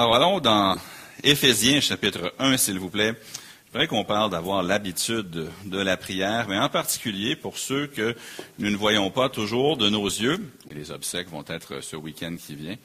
Alors 0.00 0.14
allons 0.14 0.40
dans 0.40 0.78
Éphésiens 1.22 1.82
chapitre 1.82 2.32
1, 2.38 2.56
s'il 2.56 2.78
vous 2.78 2.88
plaît. 2.88 3.12
Je 3.66 3.72
voudrais 3.72 3.86
qu'on 3.86 4.02
parle 4.02 4.30
d'avoir 4.30 4.62
l'habitude 4.62 5.50
de 5.66 5.78
la 5.78 5.98
prière, 5.98 6.46
mais 6.48 6.58
en 6.58 6.70
particulier 6.70 7.36
pour 7.36 7.58
ceux 7.58 7.86
que 7.86 8.16
nous 8.58 8.70
ne 8.70 8.78
voyons 8.78 9.10
pas 9.10 9.28
toujours 9.28 9.76
de 9.76 9.90
nos 9.90 10.06
yeux. 10.06 10.38
Les 10.70 10.90
obsèques 10.90 11.28
vont 11.28 11.44
être 11.46 11.82
ce 11.82 11.96
week-end 11.96 12.34
qui 12.38 12.54
vient. 12.54 12.76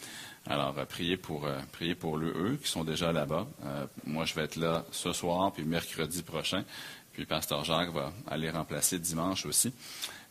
Alors, 0.45 0.77
euh, 0.77 0.83
priez 0.83 1.15
pour, 1.15 1.45
euh, 1.45 1.57
priez 1.71 1.95
pour 1.95 2.17
eux, 2.17 2.59
qui 2.61 2.69
sont 2.69 2.83
déjà 2.83 3.13
là-bas. 3.13 3.47
Euh, 3.63 3.85
moi, 4.03 4.25
je 4.25 4.33
vais 4.33 4.43
être 4.43 4.57
là 4.57 4.83
ce 4.91 5.13
soir, 5.13 5.53
puis 5.53 5.63
mercredi 5.63 6.21
prochain. 6.21 6.65
Puis 7.13 7.25
Pasteur 7.25 7.63
Jacques 7.63 7.93
va 7.93 8.11
aller 8.27 8.49
remplacer 8.49 8.99
dimanche 8.99 9.45
aussi. 9.45 9.71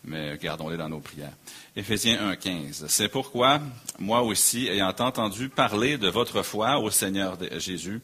Mais 0.05 0.37
gardons-les 0.37 0.77
dans 0.77 0.91
nos 0.91 1.01
prières. 1.01 1.33
Éphésiens 1.75 2.33
1.15. 2.33 2.85
C'est 2.89 3.09
pourquoi, 3.09 3.61
moi 3.99 4.23
aussi, 4.23 4.69
ayant 4.69 4.95
entendu 4.99 5.49
parler 5.49 5.97
de 5.97 6.09
votre 6.09 6.43
foi 6.43 6.79
au 6.79 6.91
Seigneur 6.91 7.39
Jésus 7.59 8.03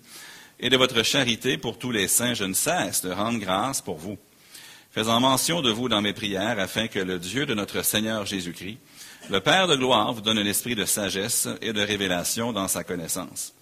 et 0.59 0.71
de 0.71 0.77
votre 0.79 1.03
charité 1.03 1.59
pour 1.59 1.79
tous 1.79 1.91
les 1.91 2.09
saints, 2.09 2.33
je 2.33 2.45
ne 2.45 2.55
cesse 2.55 3.03
de 3.03 3.11
rendre 3.11 3.39
grâce 3.39 3.83
pour 3.83 3.99
vous, 3.99 4.19
faisant 4.91 5.21
mention 5.21 5.61
de 5.61 5.71
vous 5.71 5.91
dans 5.91 6.01
mes 6.01 6.15
prières, 6.15 6.59
afin 6.59 6.89
que 6.89 6.99
le 6.99 7.19
Dieu 7.19 7.45
de 7.45 7.55
notre 7.55 7.83
Seigneur 7.83 8.25
Jésus-Christ, 8.25 8.79
le 9.29 9.41
Père 9.41 9.69
de 9.69 9.77
gloire, 9.77 10.13
vous 10.15 10.23
donne 10.23 10.39
un 10.39 10.47
esprit 10.47 10.75
de 10.75 10.87
sagesse 10.87 11.49
et 11.61 11.75
de 11.75 11.83
révélation 11.83 12.55
dans 12.55 12.69
sa 12.69 12.83
connaissance, 12.83 13.53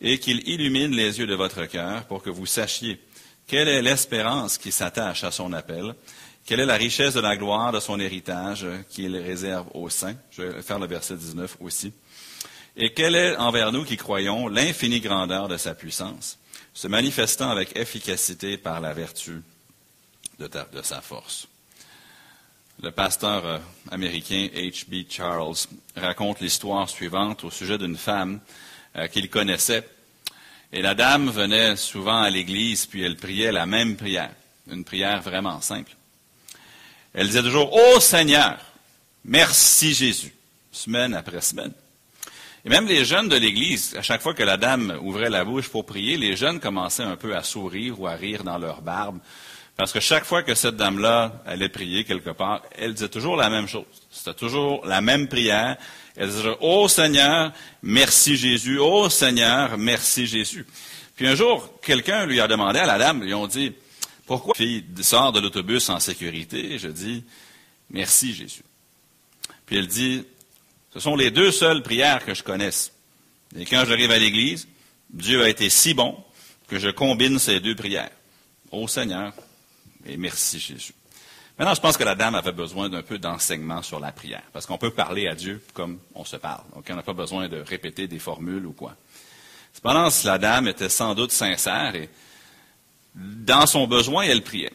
et 0.00 0.18
qu'il 0.18 0.48
illumine 0.48 0.94
les 0.94 1.18
yeux 1.18 1.26
de 1.26 1.34
votre 1.34 1.66
cœur 1.66 2.04
pour 2.04 2.22
que 2.22 2.30
vous 2.30 2.46
sachiez 2.46 3.00
quelle 3.46 3.68
est 3.68 3.82
l'espérance 3.82 4.56
qui 4.56 4.72
s'attache 4.72 5.24
à 5.24 5.30
son 5.30 5.52
appel, 5.52 5.94
quelle 6.44 6.60
est 6.60 6.66
la 6.66 6.76
richesse 6.76 7.14
de 7.14 7.20
la 7.20 7.36
gloire 7.36 7.72
de 7.72 7.80
son 7.80 8.00
héritage 8.00 8.66
qu'il 8.90 9.16
réserve 9.16 9.68
aux 9.74 9.88
saints? 9.88 10.16
Je 10.30 10.42
vais 10.42 10.62
faire 10.62 10.78
le 10.78 10.86
verset 10.86 11.16
19 11.16 11.58
aussi. 11.60 11.92
Et 12.76 12.92
quelle 12.92 13.14
est 13.14 13.36
envers 13.36 13.70
nous 13.70 13.84
qui 13.84 13.96
croyons 13.96 14.48
l'infinie 14.48 15.00
grandeur 15.00 15.48
de 15.48 15.56
sa 15.56 15.74
puissance, 15.74 16.38
se 16.74 16.88
manifestant 16.88 17.50
avec 17.50 17.76
efficacité 17.76 18.56
par 18.56 18.80
la 18.80 18.92
vertu 18.92 19.42
de, 20.38 20.48
de 20.48 20.82
sa 20.82 21.00
force? 21.00 21.46
Le 22.82 22.90
pasteur 22.90 23.46
euh, 23.46 23.58
américain 23.90 24.48
H.B. 24.54 25.08
Charles 25.08 25.54
raconte 25.94 26.40
l'histoire 26.40 26.88
suivante 26.88 27.44
au 27.44 27.50
sujet 27.50 27.78
d'une 27.78 27.96
femme 27.96 28.40
euh, 28.96 29.06
qu'il 29.06 29.30
connaissait. 29.30 29.88
Et 30.72 30.82
la 30.82 30.94
dame 30.94 31.28
venait 31.28 31.76
souvent 31.76 32.22
à 32.22 32.30
l'église, 32.30 32.86
puis 32.86 33.04
elle 33.04 33.16
priait 33.16 33.52
la 33.52 33.66
même 33.66 33.96
prière, 33.96 34.34
une 34.68 34.84
prière 34.84 35.20
vraiment 35.20 35.60
simple. 35.60 35.92
Elle 37.14 37.26
disait 37.26 37.42
toujours, 37.42 37.72
Ô 37.72 38.00
Seigneur, 38.00 38.58
merci 39.24 39.94
Jésus, 39.94 40.34
semaine 40.70 41.14
après 41.14 41.40
semaine. 41.40 41.72
Et 42.64 42.68
même 42.68 42.86
les 42.86 43.04
jeunes 43.04 43.28
de 43.28 43.36
l'Église, 43.36 43.94
à 43.98 44.02
chaque 44.02 44.22
fois 44.22 44.34
que 44.34 44.42
la 44.42 44.56
dame 44.56 44.98
ouvrait 45.02 45.30
la 45.30 45.44
bouche 45.44 45.68
pour 45.68 45.84
prier, 45.84 46.16
les 46.16 46.36
jeunes 46.36 46.60
commençaient 46.60 47.02
un 47.02 47.16
peu 47.16 47.34
à 47.34 47.42
sourire 47.42 48.00
ou 48.00 48.06
à 48.06 48.12
rire 48.12 48.44
dans 48.44 48.58
leur 48.58 48.82
barbe 48.82 49.18
parce 49.76 49.92
que 49.92 50.00
chaque 50.00 50.24
fois 50.24 50.42
que 50.42 50.54
cette 50.54 50.76
dame-là 50.76 51.42
allait 51.46 51.68
prier 51.68 52.04
quelque 52.04 52.30
part, 52.30 52.62
elle 52.76 52.94
disait 52.94 53.08
toujours 53.08 53.36
la 53.36 53.48
même 53.48 53.66
chose. 53.66 53.86
C'était 54.10 54.34
toujours 54.34 54.86
la 54.86 55.00
même 55.00 55.28
prière. 55.28 55.76
Elle 56.14 56.28
disait, 56.28 56.56
Oh 56.60 56.88
Seigneur, 56.88 57.52
merci 57.82 58.36
Jésus. 58.36 58.78
Oh 58.78 59.08
Seigneur, 59.08 59.78
merci 59.78 60.26
Jésus. 60.26 60.66
Puis 61.16 61.26
un 61.26 61.34
jour, 61.34 61.80
quelqu'un 61.82 62.26
lui 62.26 62.40
a 62.40 62.46
demandé 62.46 62.78
à 62.80 62.86
la 62.86 62.98
dame, 62.98 63.22
lui 63.22 63.34
ont 63.34 63.46
dit, 63.46 63.72
pourquoi? 64.26 64.54
La 64.58 64.64
fille 64.64 64.84
sort 65.00 65.32
de 65.32 65.40
l'autobus 65.40 65.88
en 65.88 66.00
sécurité? 66.00 66.78
Je 66.78 66.88
dis, 66.88 67.24
merci 67.90 68.34
Jésus. 68.34 68.62
Puis 69.66 69.76
elle 69.76 69.86
dit, 69.86 70.24
ce 70.92 71.00
sont 71.00 71.16
les 71.16 71.30
deux 71.30 71.50
seules 71.50 71.82
prières 71.82 72.24
que 72.24 72.34
je 72.34 72.42
connaisse. 72.42 72.92
Et 73.56 73.64
quand 73.64 73.84
j'arrive 73.86 74.10
à 74.10 74.18
l'église, 74.18 74.68
Dieu 75.10 75.42
a 75.42 75.48
été 75.48 75.70
si 75.70 75.94
bon 75.94 76.16
que 76.68 76.78
je 76.78 76.88
combine 76.88 77.38
ces 77.38 77.60
deux 77.60 77.74
prières. 77.74 78.10
Ô 78.70 78.88
Seigneur, 78.88 79.32
et 80.06 80.16
merci 80.16 80.58
Jésus. 80.58 80.94
Maintenant, 81.58 81.74
je 81.74 81.80
pense 81.80 81.98
que 81.98 82.04
la 82.04 82.14
dame 82.14 82.34
avait 82.34 82.52
besoin 82.52 82.88
d'un 82.88 83.02
peu 83.02 83.18
d'enseignement 83.18 83.82
sur 83.82 84.00
la 84.00 84.10
prière, 84.10 84.42
parce 84.52 84.64
qu'on 84.64 84.78
peut 84.78 84.90
parler 84.90 85.28
à 85.28 85.34
Dieu 85.34 85.62
comme 85.74 85.98
on 86.14 86.24
se 86.24 86.36
parle. 86.36 86.64
Donc, 86.74 86.86
on 86.88 86.96
n'a 86.96 87.02
pas 87.02 87.12
besoin 87.12 87.48
de 87.48 87.58
répéter 87.58 88.06
des 88.06 88.18
formules 88.18 88.64
ou 88.64 88.72
quoi. 88.72 88.96
Cependant, 89.74 90.08
la 90.24 90.38
dame 90.38 90.68
était 90.68 90.88
sans 90.88 91.14
doute 91.14 91.30
sincère 91.30 91.94
et 91.94 92.08
dans 93.14 93.66
son 93.66 93.86
besoin, 93.86 94.24
elle 94.24 94.42
priait. 94.42 94.72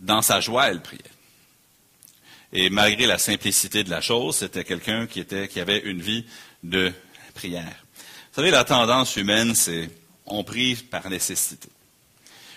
Dans 0.00 0.22
sa 0.22 0.40
joie, 0.40 0.68
elle 0.68 0.82
priait. 0.82 1.00
Et 2.52 2.68
malgré 2.68 3.06
la 3.06 3.18
simplicité 3.18 3.82
de 3.82 3.90
la 3.90 4.00
chose, 4.00 4.36
c'était 4.36 4.64
quelqu'un 4.64 5.06
qui, 5.06 5.20
avait 5.58 5.78
une 5.80 6.02
vie 6.02 6.26
de 6.62 6.92
prière. 7.34 7.84
Vous 7.94 8.36
savez, 8.36 8.50
la 8.50 8.64
tendance 8.64 9.16
humaine, 9.16 9.54
c'est 9.54 9.88
on 10.26 10.44
prie 10.44 10.74
par 10.74 11.08
nécessité. 11.08 11.68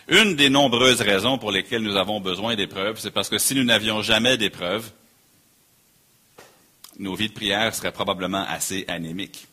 Une 0.07 0.35
des 0.35 0.49
nombreuses 0.49 1.01
raisons 1.01 1.37
pour 1.37 1.51
lesquelles 1.51 1.81
nous 1.81 1.95
avons 1.95 2.19
besoin 2.19 2.55
d'épreuves, 2.55 2.99
c'est 2.99 3.11
parce 3.11 3.29
que 3.29 3.37
si 3.37 3.55
nous 3.55 3.63
n'avions 3.63 4.01
jamais 4.01 4.37
d'épreuves, 4.37 4.91
nos 6.99 7.15
vies 7.15 7.29
de 7.29 7.33
prière 7.33 7.73
seraient 7.73 7.91
probablement 7.91 8.45
assez 8.47 8.85
anémiques. 8.87 9.47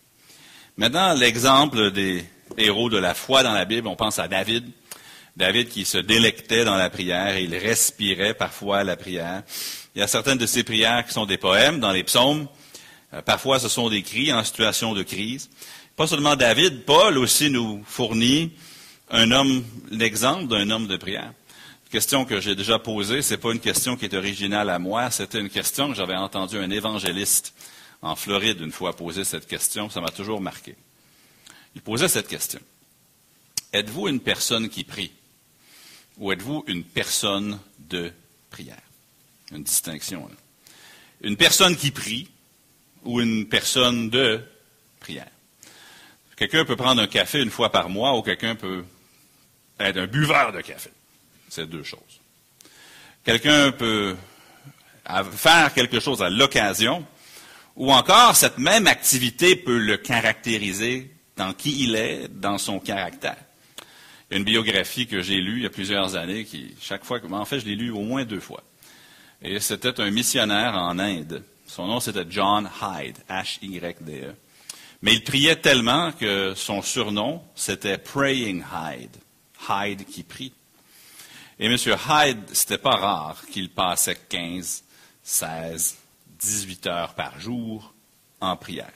Maintenant, 0.76 1.14
l'exemple 1.14 1.90
des 1.90 2.24
héros 2.58 2.90
de 2.90 2.98
la 2.98 3.14
foi 3.14 3.42
dans 3.42 3.52
la 3.52 3.64
Bible, 3.64 3.88
on 3.88 3.96
pense 3.96 4.18
à 4.18 4.28
David. 4.28 4.68
David 5.36 5.68
qui 5.68 5.84
se 5.84 5.98
délectait 5.98 6.64
dans 6.64 6.76
la 6.76 6.90
prière 6.90 7.36
et 7.36 7.44
il 7.44 7.56
respirait 7.56 8.34
parfois 8.34 8.84
la 8.84 8.96
prière. 8.96 9.42
Il 9.94 10.00
y 10.00 10.02
a 10.02 10.06
certaines 10.06 10.38
de 10.38 10.46
ces 10.46 10.62
prières 10.62 11.06
qui 11.06 11.12
sont 11.12 11.26
des 11.26 11.38
poèmes 11.38 11.80
dans 11.80 11.92
les 11.92 12.04
psaumes. 12.04 12.48
Euh, 13.14 13.22
parfois, 13.22 13.58
ce 13.58 13.68
sont 13.68 13.88
des 13.88 14.02
cris 14.02 14.32
en 14.32 14.44
situation 14.44 14.92
de 14.92 15.02
crise. 15.02 15.48
Pas 15.96 16.06
seulement 16.06 16.36
David, 16.36 16.84
Paul 16.84 17.18
aussi 17.18 17.50
nous 17.50 17.82
fournit 17.86 18.52
un 19.10 19.30
homme, 19.30 19.64
l'exemple 19.90 20.48
d'un 20.48 20.70
homme 20.70 20.86
de 20.86 20.96
prière. 20.96 21.32
Question 21.90 22.24
que 22.24 22.40
j'ai 22.40 22.54
déjà 22.54 22.78
posée, 22.78 23.20
c'est 23.20 23.36
pas 23.36 23.52
une 23.52 23.60
question 23.60 23.96
qui 23.96 24.06
est 24.06 24.14
originale 24.14 24.70
à 24.70 24.78
moi, 24.78 25.10
c'était 25.10 25.38
une 25.38 25.50
question 25.50 25.90
que 25.90 25.94
j'avais 25.94 26.16
entendu 26.16 26.56
un 26.56 26.70
évangéliste 26.70 27.52
en 28.00 28.16
Floride 28.16 28.62
une 28.62 28.72
fois 28.72 28.96
poser 28.96 29.24
cette 29.24 29.46
question, 29.46 29.90
ça 29.90 30.00
m'a 30.00 30.08
toujours 30.08 30.40
marqué. 30.40 30.74
Il 31.74 31.82
posait 31.82 32.08
cette 32.08 32.28
question. 32.28 32.60
Êtes-vous 33.72 34.08
une 34.08 34.20
personne 34.20 34.68
qui 34.68 34.84
prie 34.84 35.12
ou 36.18 36.30
êtes-vous 36.32 36.64
une 36.66 36.84
personne 36.84 37.58
de 37.78 38.12
prière? 38.50 38.82
Une 39.50 39.62
distinction. 39.62 40.30
Une 41.22 41.36
personne 41.36 41.76
qui 41.76 41.90
prie 41.90 42.28
ou 43.04 43.20
une 43.20 43.46
personne 43.48 44.10
de 44.10 44.42
prière? 45.00 45.30
Quelqu'un 46.36 46.64
peut 46.64 46.76
prendre 46.76 47.00
un 47.00 47.06
café 47.06 47.40
une 47.40 47.50
fois 47.50 47.70
par 47.70 47.88
mois 47.88 48.16
ou 48.16 48.22
quelqu'un 48.22 48.56
peut 48.56 48.84
être 49.78 49.96
un 49.98 50.06
buveur 50.06 50.52
de 50.52 50.60
café. 50.60 50.90
C'est 51.48 51.68
deux 51.68 51.82
choses. 51.82 52.20
Quelqu'un 53.24 53.72
peut 53.72 54.16
faire 55.32 55.72
quelque 55.74 56.00
chose 56.00 56.22
à 56.22 56.30
l'occasion, 56.30 57.06
ou 57.76 57.92
encore 57.92 58.36
cette 58.36 58.58
même 58.58 58.86
activité 58.86 59.56
peut 59.56 59.78
le 59.78 59.96
caractériser 59.96 61.11
dans 61.36 61.52
qui 61.52 61.84
il 61.84 61.94
est, 61.96 62.28
dans 62.28 62.58
son 62.58 62.78
caractère. 62.78 63.36
Il 64.30 64.34
y 64.34 64.36
a 64.36 64.38
une 64.38 64.44
biographie 64.44 65.06
que 65.06 65.20
j'ai 65.22 65.40
lue 65.40 65.58
il 65.58 65.62
y 65.64 65.66
a 65.66 65.70
plusieurs 65.70 66.16
années, 66.16 66.44
qui, 66.44 66.74
chaque 66.80 67.04
fois, 67.04 67.20
en 67.30 67.44
fait, 67.44 67.60
je 67.60 67.66
l'ai 67.66 67.76
lue 67.76 67.90
au 67.90 68.02
moins 68.02 68.24
deux 68.24 68.40
fois. 68.40 68.62
Et 69.42 69.60
c'était 69.60 70.00
un 70.00 70.10
missionnaire 70.10 70.74
en 70.74 70.98
Inde. 70.98 71.44
Son 71.66 71.86
nom, 71.86 72.00
c'était 72.00 72.26
John 72.28 72.70
Hyde, 72.80 73.18
H-Y-D-E. 73.28 74.34
Mais 75.02 75.14
il 75.14 75.24
priait 75.24 75.56
tellement 75.56 76.12
que 76.12 76.54
son 76.54 76.80
surnom, 76.80 77.42
c'était 77.54 77.98
Praying 77.98 78.62
Hyde. 78.72 79.16
Hyde 79.68 80.04
qui 80.06 80.22
prie. 80.22 80.52
Et 81.58 81.66
M. 81.66 81.76
Hyde, 81.76 82.38
c'était 82.52 82.78
pas 82.78 82.96
rare 82.96 83.42
qu'il 83.50 83.70
passait 83.70 84.18
15, 84.28 84.84
16, 85.22 85.96
18 86.38 86.86
heures 86.86 87.14
par 87.14 87.38
jour 87.40 87.94
en 88.40 88.56
prière. 88.56 88.92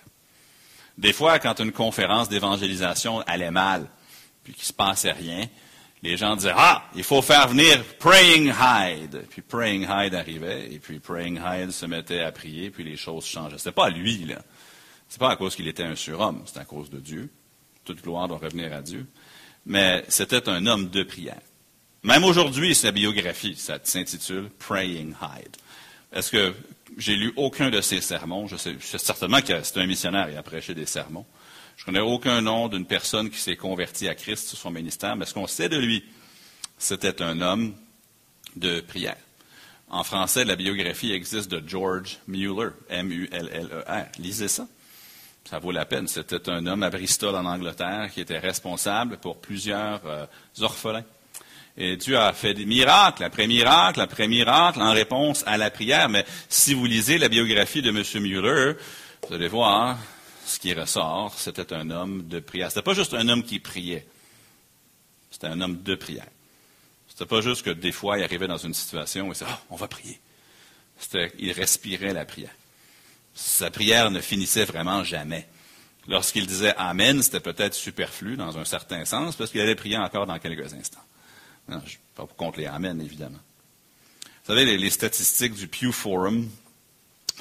Des 0.99 1.13
fois, 1.13 1.39
quand 1.39 1.61
une 1.61 1.73
conférence 1.73 2.29
d'évangélisation 2.29 3.21
allait 3.21 3.51
mal, 3.51 3.87
puis 4.45 4.53
qu'il 4.53 4.63
ne 4.63 4.67
se 4.67 4.73
passait 4.73 5.13
rien, 5.13 5.47
les 6.03 6.17
gens 6.17 6.37
disaient 6.37 6.55
Ah, 6.55 6.85
il 6.95 7.05
faut 7.05 7.23
faire 7.23 7.49
venir 7.49 7.83
Praying 7.99 8.53
Hyde. 8.53 9.25
Puis 9.31 9.43
Praying 9.43 9.87
Hyde 9.89 10.15
arrivait, 10.15 10.73
et 10.73 10.79
puis 10.79 10.99
Praying 10.99 11.39
Hyde 11.39 11.71
se 11.71 11.87
mettait 11.87 12.21
à 12.21 12.33
prier, 12.33 12.71
puis 12.71 12.85
les 12.85 12.97
choses 12.97 13.27
changeaient. 13.27 13.59
Ce 13.59 13.69
n'était 13.69 13.75
pas 13.75 13.91
lui, 13.91 14.25
là. 14.25 14.43
Ce 15.09 15.15
n'est 15.15 15.19
pas 15.19 15.31
à 15.31 15.37
cause 15.37 15.55
qu'il 15.55 15.69
était 15.69 15.85
un 15.85 15.97
surhomme, 15.97 16.43
c'est 16.47 16.59
à 16.59 16.65
cause 16.65 16.91
de 16.91 16.99
Dieu. 16.99 17.31
Toute 17.85 18.03
gloire 18.03 18.27
doit 18.27 18.39
revenir 18.39 18.73
à 18.73 18.83
Dieu 18.83 19.07
mais 19.67 20.05
c'était 20.09 20.49
un 20.49 20.65
homme 20.67 20.89
de 20.89 21.03
prière. 21.03 21.41
Même 22.05 22.25
aujourd'hui, 22.25 22.75
sa 22.75 22.93
biographie 22.93 23.57
ça 23.57 23.79
s'intitule 23.83 24.49
Praying 24.61 25.15
Hyde. 25.21 25.57
Est-ce 26.13 26.31
que 26.31 26.55
j'ai 26.97 27.17
lu 27.17 27.33
aucun 27.37 27.71
de 27.71 27.81
ses 27.81 28.01
sermons? 28.01 28.47
Je 28.47 28.57
sais, 28.57 28.77
certainement 28.81 29.41
que 29.41 29.63
c'est 29.63 29.79
un 29.79 29.87
missionnaire, 29.87 30.29
il 30.31 30.37
a 30.37 30.43
prêché 30.43 30.75
des 30.75 30.87
sermons. 30.87 31.27
Je 31.77 31.83
ne 31.83 31.87
connais 31.87 32.01
aucun 32.01 32.41
nom 32.41 32.69
d'une 32.69 32.87
personne 32.87 33.29
qui 33.31 33.39
s'est 33.39 33.57
convertie 33.57 34.09
à 34.09 34.15
Christ 34.15 34.49
sur 34.49 34.59
son 34.59 34.71
ministère, 34.71 35.17
mais 35.17 35.27
ce 35.27 35.35
qu'on 35.35 35.47
sait 35.47 35.69
de 35.69 35.77
lui, 35.77 36.05
c'était 36.79 37.23
un 37.23 37.41
homme 37.41 37.75
de 38.57 38.81
prière. 38.81 39.17
En 39.89 40.03
français, 40.03 40.45
la 40.45 40.57
biographie 40.57 41.13
existe 41.13 41.51
de 41.51 41.63
George 41.67 42.19
Mueller, 42.27 42.71
M-U-L-L-E-R. 42.89 44.07
Lisez 44.19 44.49
ça. 44.49 44.67
Ça 45.49 45.61
vaut 45.61 45.71
la 45.71 45.85
peine. 45.85 46.09
C'était 46.09 46.51
un 46.51 46.67
homme 46.67 46.83
à 46.83 46.91
Bristol 46.91 47.37
en 47.37 47.45
Angleterre 47.45 48.11
qui 48.13 48.21
était 48.21 48.39
responsable 48.39 49.19
pour 49.19 49.41
plusieurs 49.41 50.01
euh, 50.07 50.27
orphelins. 50.61 51.05
Et 51.79 51.97
Dieu 51.97 52.19
a 52.19 52.33
fait 52.33 52.55
des 52.55 52.65
miracles 52.65 53.23
après 53.23 53.47
miracle 53.47 54.01
après 54.01 54.29
miracle 54.29 54.81
en 54.81 54.93
réponse 54.93 55.45
à 55.47 55.59
la 55.59 55.71
prière. 55.71 56.09
Mais 56.09 56.25
si 56.49 56.73
vous 56.73 56.87
lisez 56.87 57.19
la 57.19 57.29
biographie 57.29 57.83
de 57.83 57.91
M. 57.91 58.03
Mueller, 58.23 58.75
vous 59.29 59.35
allez 59.35 59.49
voir 59.49 59.99
ce 60.47 60.59
qui 60.59 60.73
ressort. 60.73 61.35
C'était 61.37 61.73
un 61.75 61.91
homme 61.91 62.27
de 62.29 62.41
prière. 62.41 62.71
C'était 62.71 62.83
pas 62.83 62.95
juste 62.95 63.15
un 63.15 63.29
homme 63.29 63.43
qui 63.43 63.59
priait. 63.59 64.07
C'était 65.31 65.49
un 65.49 65.61
homme 65.61 65.83
de 65.83 65.95
prière. 65.95 66.29
C'était 67.09 67.27
pas 67.27 67.41
juste 67.41 67.63
que 67.63 67.71
des 67.71 67.93
fois 67.93 68.19
il 68.19 68.25
arrivait 68.25 68.47
dans 68.47 68.57
une 68.57 68.75
situation 68.75 69.25
où 69.25 69.29
il 69.29 69.33
disait, 69.33 69.47
ah, 69.49 69.61
on 69.71 69.77
va 69.77 69.89
prier. 69.89 70.19
C'était, 70.99 71.33
il 71.39 71.53
respirait 71.53 72.15
la 72.15 72.25
prière. 72.25 72.55
Sa 73.35 73.71
prière 73.71 74.11
ne 74.11 74.21
finissait 74.21 74.65
vraiment 74.65 75.05
jamais. 75.05 75.47
Lorsqu'il 76.09 76.47
disait 76.47 76.75
Amen, 76.77 77.23
c'était 77.23 77.41
peut-être 77.41 77.75
superflu 77.75 78.37
dans 78.37 78.59
un 78.59 78.65
certain 78.65 79.05
sens, 79.05 79.37
parce 79.37 79.51
qu'il 79.51 79.61
allait 79.61 79.75
prier 79.75 79.99
encore 79.99 80.27
dans 80.27 80.39
quelques 80.39 80.73
instants. 80.73 81.06
Non, 81.69 81.81
je 81.85 81.95
ne 81.95 81.99
pas 82.15 82.27
contre 82.37 82.59
les 82.59 82.67
Amen, 82.67 83.01
évidemment. 83.01 83.39
Vous 84.25 84.55
savez, 84.55 84.77
les, 84.77 84.91
statistiques 84.91 85.55
du 85.55 85.67
Pew 85.67 85.91
Forum, 85.91 86.49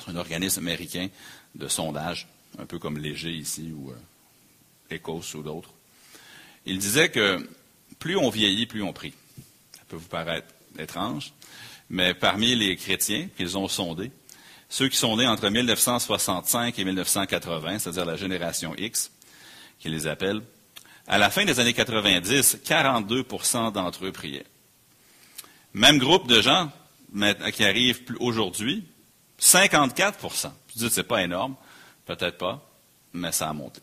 un 0.08 0.16
organisme 0.16 0.62
américain 0.62 1.10
de 1.54 1.68
sondage, 1.68 2.28
un 2.58 2.66
peu 2.66 2.80
comme 2.80 2.98
Léger 2.98 3.32
ici, 3.32 3.72
ou 3.76 3.92
euh, 3.92 4.98
ou 5.36 5.44
d'autres, 5.44 5.70
il 6.66 6.80
disait 6.80 7.10
que 7.10 7.48
plus 8.00 8.18
on 8.18 8.30
vieillit, 8.30 8.66
plus 8.66 8.82
on 8.82 8.94
prie. 8.94 9.14
Ça 9.74 9.82
peut 9.88 9.98
vous 9.98 10.08
paraître 10.08 10.48
étrange, 10.80 11.34
mais 11.90 12.14
parmi 12.14 12.56
les 12.56 12.76
chrétiens 12.76 13.30
qu'ils 13.38 13.58
ont 13.58 13.68
sondés, 13.68 14.12
ceux 14.70 14.90
qui 14.90 14.98
sont 14.98 15.16
nés 15.18 15.28
entre 15.28 15.48
1965 15.50 16.78
et 16.80 16.86
1980, 16.86 17.80
c'est-à-dire 17.80 18.06
la 18.06 18.16
génération 18.16 18.76
X, 18.76 19.12
qui 19.80 19.90
les 19.90 20.08
appellent, 20.08 20.42
à 21.08 21.18
la 21.18 21.30
fin 21.30 21.46
des 21.46 21.60
années 21.60 21.74
90, 21.74 22.60
42% 22.66 23.72
d'entre 23.72 24.06
eux 24.06 24.12
priaient. 24.12 24.46
Même 25.74 25.98
groupe 25.98 26.28
de 26.28 26.42
gens 26.42 26.72
qui 27.54 27.64
arrivent 27.64 28.02
aujourd'hui, 28.20 28.86
54 29.38 30.18
Je 30.74 30.80
dis, 30.80 30.90
c'est 30.90 31.04
pas 31.04 31.24
énorme, 31.24 31.56
peut-être 32.06 32.38
pas, 32.38 32.62
mais 33.14 33.32
ça 33.32 33.50
a 33.50 33.54
monté. 33.54 33.82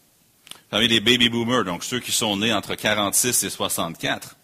Parmi 0.71 0.89
les 0.89 1.01
baby 1.01 1.29
boomers, 1.29 1.65
donc 1.65 1.85
ceux 1.85 2.01
qui 2.01 2.13
sont 2.13 2.37
nés 2.37 2.53
entre 2.53 2.75
46 2.75 3.45
et 3.45 3.51
64, 3.51 4.37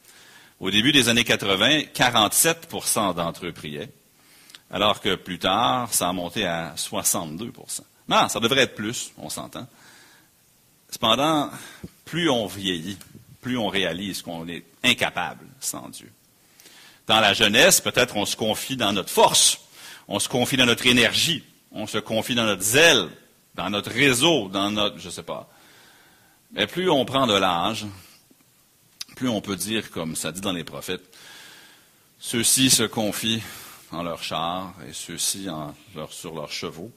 au 0.60 0.70
début 0.70 0.92
des 0.92 1.08
années 1.08 1.24
80, 1.24 1.84
47 1.94 2.68
d'entre 3.14 3.46
eux 3.46 3.52
priaient, 3.52 3.90
alors 4.70 5.00
que 5.00 5.14
plus 5.14 5.38
tard, 5.38 5.92
ça 5.92 6.08
a 6.08 6.12
monté 6.12 6.44
à 6.44 6.74
62% 6.76 7.80
Non, 8.08 8.28
ça 8.28 8.40
devrait 8.40 8.62
être 8.62 8.74
plus, 8.74 9.12
on 9.16 9.30
s'entend. 9.30 9.66
Cependant, 10.90 11.50
plus 12.08 12.30
on 12.30 12.46
vieillit, 12.46 12.96
plus 13.42 13.58
on 13.58 13.68
réalise 13.68 14.22
qu'on 14.22 14.48
est 14.48 14.64
incapable 14.82 15.46
sans 15.60 15.88
Dieu. 15.90 16.10
Dans 17.06 17.20
la 17.20 17.34
jeunesse, 17.34 17.80
peut-être 17.80 18.16
on 18.16 18.24
se 18.24 18.34
confie 18.34 18.76
dans 18.76 18.92
notre 18.92 19.10
force, 19.10 19.60
on 20.08 20.18
se 20.18 20.28
confie 20.28 20.56
dans 20.56 20.66
notre 20.66 20.86
énergie, 20.86 21.44
on 21.70 21.86
se 21.86 21.98
confie 21.98 22.34
dans 22.34 22.46
notre 22.46 22.62
zèle, 22.62 23.08
dans 23.54 23.68
notre 23.68 23.90
réseau, 23.90 24.48
dans 24.48 24.70
notre, 24.70 24.98
je 24.98 25.06
ne 25.06 25.12
sais 25.12 25.22
pas. 25.22 25.50
Mais 26.52 26.66
plus 26.66 26.88
on 26.88 27.04
prend 27.04 27.26
de 27.26 27.34
l'âge, 27.34 27.86
plus 29.14 29.28
on 29.28 29.42
peut 29.42 29.56
dire, 29.56 29.90
comme 29.90 30.16
ça 30.16 30.32
dit 30.32 30.40
dans 30.40 30.52
les 30.52 30.64
prophètes, 30.64 31.14
ceux-ci 32.18 32.70
se 32.70 32.84
confient 32.84 33.42
en 33.92 34.02
leurs 34.02 34.22
chars 34.22 34.74
et 34.88 34.94
ceux-ci 34.94 35.48
sur 36.10 36.34
leurs 36.34 36.52
chevaux. 36.52 36.90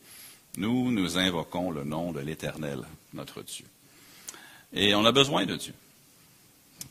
Nous, 0.56 0.92
nous 0.92 1.18
invoquons 1.18 1.70
le 1.72 1.84
nom 1.84 2.12
de 2.12 2.22
l'Éternel, 2.22 2.84
notre 3.14 3.42
Dieu. 3.42 3.66
Et 4.74 4.96
on 4.96 5.06
a 5.06 5.12
besoin 5.12 5.46
de 5.46 5.56
Dieu. 5.56 5.74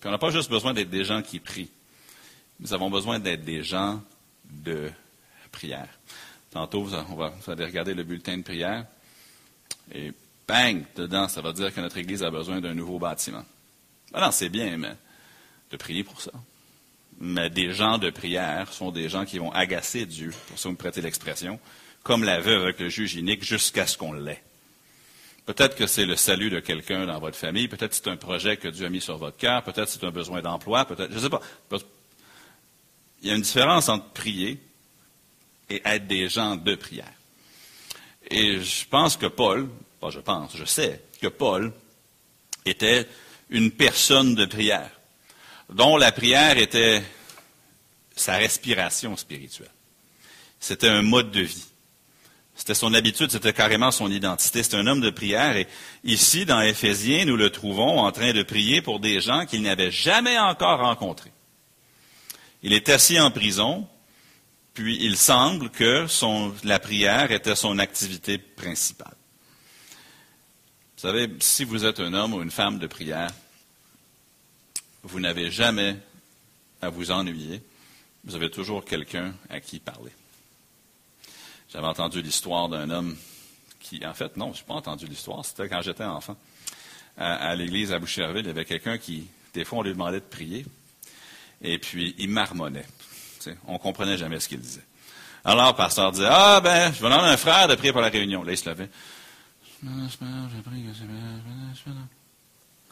On 0.05 0.11
n'a 0.11 0.19
pas 0.19 0.31
juste 0.31 0.51
besoin 0.51 0.73
d'être 0.73 0.91
des 0.91 1.05
gens 1.05 1.23
qui 1.23 1.41
prient. 1.41 1.71
Nous 2.59 2.73
avons 2.73 2.91
besoin 2.91 3.19
d'être 3.19 3.45
des 3.45 3.63
gens 3.63 4.03
de 4.45 4.91
prière. 5.51 5.89
Tantôt, 6.51 6.89
on 7.11 7.15
va, 7.15 7.29
vous 7.29 7.51
allez 7.51 7.65
regarder 7.65 7.95
le 7.95 8.03
bulletin 8.03 8.37
de 8.37 8.43
prière. 8.43 8.87
Et 9.93 10.13
bang, 10.47 10.85
dedans, 10.97 11.29
ça 11.29 11.41
va 11.41 11.53
dire 11.53 11.73
que 11.73 11.81
notre 11.81 11.97
Église 11.97 12.23
a 12.23 12.31
besoin 12.31 12.61
d'un 12.61 12.75
nouveau 12.75 12.99
bâtiment. 12.99 13.45
Alors, 14.13 14.29
ah 14.29 14.33
c'est 14.33 14.49
bien, 14.49 14.77
mais 14.77 14.95
de 15.71 15.77
prier 15.77 16.03
pour 16.03 16.21
ça. 16.21 16.33
Mais 17.21 17.51
des 17.51 17.73
gens 17.73 17.99
de 17.99 18.11
prière 18.11 18.73
sont 18.73 18.91
des 18.91 19.09
gens 19.09 19.25
qui 19.25 19.39
vont 19.39 19.53
agacer 19.53 20.07
Dieu, 20.07 20.33
pour 20.49 20.59
ça 20.59 20.69
vous 20.69 20.73
me 20.73 20.79
prêtez 20.79 21.01
l'expression, 21.01 21.61
comme 22.03 22.25
la 22.25 22.41
veuve 22.41 22.63
avec 22.63 22.81
le 22.81 22.89
juge 22.89 23.15
inique, 23.15 23.45
jusqu'à 23.45 23.87
ce 23.87 23.97
qu'on 23.97 24.13
l'ait. 24.13 24.43
Peut-être 25.51 25.75
que 25.75 25.89
c'est 25.89 26.07
le 26.07 26.15
salut 26.15 26.49
de 26.49 26.61
quelqu'un 26.61 27.07
dans 27.07 27.19
votre 27.19 27.37
famille, 27.37 27.67
peut-être 27.67 27.93
c'est 27.93 28.07
un 28.07 28.17
projet 28.17 28.57
que 28.57 28.69
Dieu 28.69 28.87
a 28.87 28.89
mis 28.89 29.01
sur 29.01 29.17
votre 29.17 29.37
cœur, 29.37 29.65
peut-être 29.65 29.89
c'est 29.89 30.05
un 30.05 30.13
besoin 30.13 30.41
d'emploi, 30.41 30.85
peut-être, 30.85 31.11
je 31.11 31.17
ne 31.17 31.23
sais 31.23 31.29
pas. 31.29 31.41
Il 33.21 33.29
y 33.29 33.33
a 33.33 33.35
une 33.35 33.43
différence 33.43 33.89
entre 33.89 34.11
prier 34.11 34.61
et 35.69 35.83
être 35.85 36.07
des 36.07 36.29
gens 36.29 36.55
de 36.55 36.77
prière. 36.77 37.13
Et 38.31 38.61
je 38.61 38.87
pense 38.87 39.17
que 39.17 39.27
Paul, 39.27 39.69
pas 40.01 40.11
je 40.11 40.21
pense, 40.21 40.57
je 40.57 40.65
sais 40.65 41.03
que 41.21 41.27
Paul 41.27 41.73
était 42.65 43.09
une 43.49 43.73
personne 43.73 44.37
de 44.37 44.45
prière, 44.45 44.93
dont 45.69 45.97
la 45.97 46.13
prière 46.13 46.59
était 46.59 47.03
sa 48.15 48.37
respiration 48.37 49.17
spirituelle. 49.17 49.73
C'était 50.61 50.91
un 50.91 51.03
mode 51.03 51.33
de 51.33 51.41
vie. 51.41 51.70
C'était 52.61 52.75
son 52.75 52.93
habitude, 52.93 53.31
c'était 53.31 53.55
carrément 53.55 53.91
son 53.91 54.11
identité. 54.11 54.63
C'était 54.63 54.77
un 54.77 54.87
homme 54.87 55.01
de 55.01 55.09
prière. 55.09 55.57
Et 55.57 55.67
ici, 56.05 56.45
dans 56.45 56.61
Éphésiens, 56.61 57.25
nous 57.25 57.39
le 57.39 57.49
trouvons 57.49 58.01
en 58.01 58.13
train 58.13 58.35
de 58.35 58.43
prier 58.43 58.83
pour 58.83 59.01
des 59.01 59.23
gens 59.23 59.47
qu'il 59.47 59.63
n'avait 59.63 59.91
jamais 59.91 60.39
encore 60.39 60.79
rencontrés. 60.79 61.33
Il 62.63 62.75
est 62.75 62.91
assis 62.91 63.19
en 63.19 63.31
prison, 63.31 63.89
puis 64.75 64.99
il 65.01 65.17
semble 65.17 65.71
que 65.71 66.05
la 66.63 66.79
prière 66.79 67.33
était 67.33 67.57
son 67.57 67.79
activité 67.79 68.37
principale. 68.37 69.17
Vous 70.97 71.09
savez, 71.09 71.31
si 71.41 71.65
vous 71.65 71.87
êtes 71.87 72.01
un 72.01 72.13
homme 72.13 72.35
ou 72.35 72.43
une 72.43 72.51
femme 72.51 72.79
de 72.79 72.87
prière, 72.87 73.31
vous 75.03 75.19
n'avez 75.19 75.51
jamais 75.51 75.97
à 76.83 76.91
vous 76.91 77.11
ennuyer. 77.11 77.63
Vous 78.23 78.35
avez 78.35 78.51
toujours 78.51 78.85
quelqu'un 78.85 79.33
à 79.49 79.61
qui 79.61 79.79
parler. 79.79 80.13
J'avais 81.73 81.87
entendu 81.87 82.21
l'histoire 82.21 82.69
d'un 82.69 82.91
homme 82.91 83.17
qui, 83.79 84.05
en 84.05 84.15
fait, 84.15 84.37
non, 84.37 84.53
je 84.53 84.59
n'ai 84.61 84.67
pas 84.67 84.75
entendu 84.75 85.07
l'histoire, 85.07 85.45
c'était 85.45 85.69
quand 85.69 85.83
j'étais 85.83 86.05
enfant. 86.05 86.37
À, 87.17 87.55
l'église 87.55 87.93
à 87.93 87.99
Boucherville, 87.99 88.45
il 88.45 88.47
y 88.47 88.51
avait 88.51 88.65
quelqu'un 88.65 88.97
qui, 88.99 89.27
des 89.53 89.65
fois, 89.65 89.81
on 89.81 89.83
lui 89.83 89.93
demandait 89.93 90.21
de 90.21 90.25
prier, 90.25 90.65
et 91.61 91.79
puis 91.79 92.15
il 92.19 92.31
marmonnait. 92.31 92.87
on 93.67 93.75
ne 93.75 93.79
comprenait 93.79 94.17
jamais 94.17 94.41
ce 94.41 94.49
qu'il 94.49 94.61
disait. 94.61 94.85
Alors, 95.45 95.69
le 95.69 95.77
pasteur 95.77 96.13
disait, 96.13 96.29
ah 96.29 96.61
ben, 96.61 96.93
je 96.93 97.03
vais 97.03 97.09
demander 97.09 97.29
à 97.29 97.33
un 97.33 97.37
frère 97.37 97.69
de 97.69 97.75
prier 97.75 97.93
pour 97.93 98.01
la 98.01 98.09
réunion. 98.09 98.43
Là, 98.43 98.53
il 98.53 98.59
se 98.59 98.69
levait. 98.69 98.89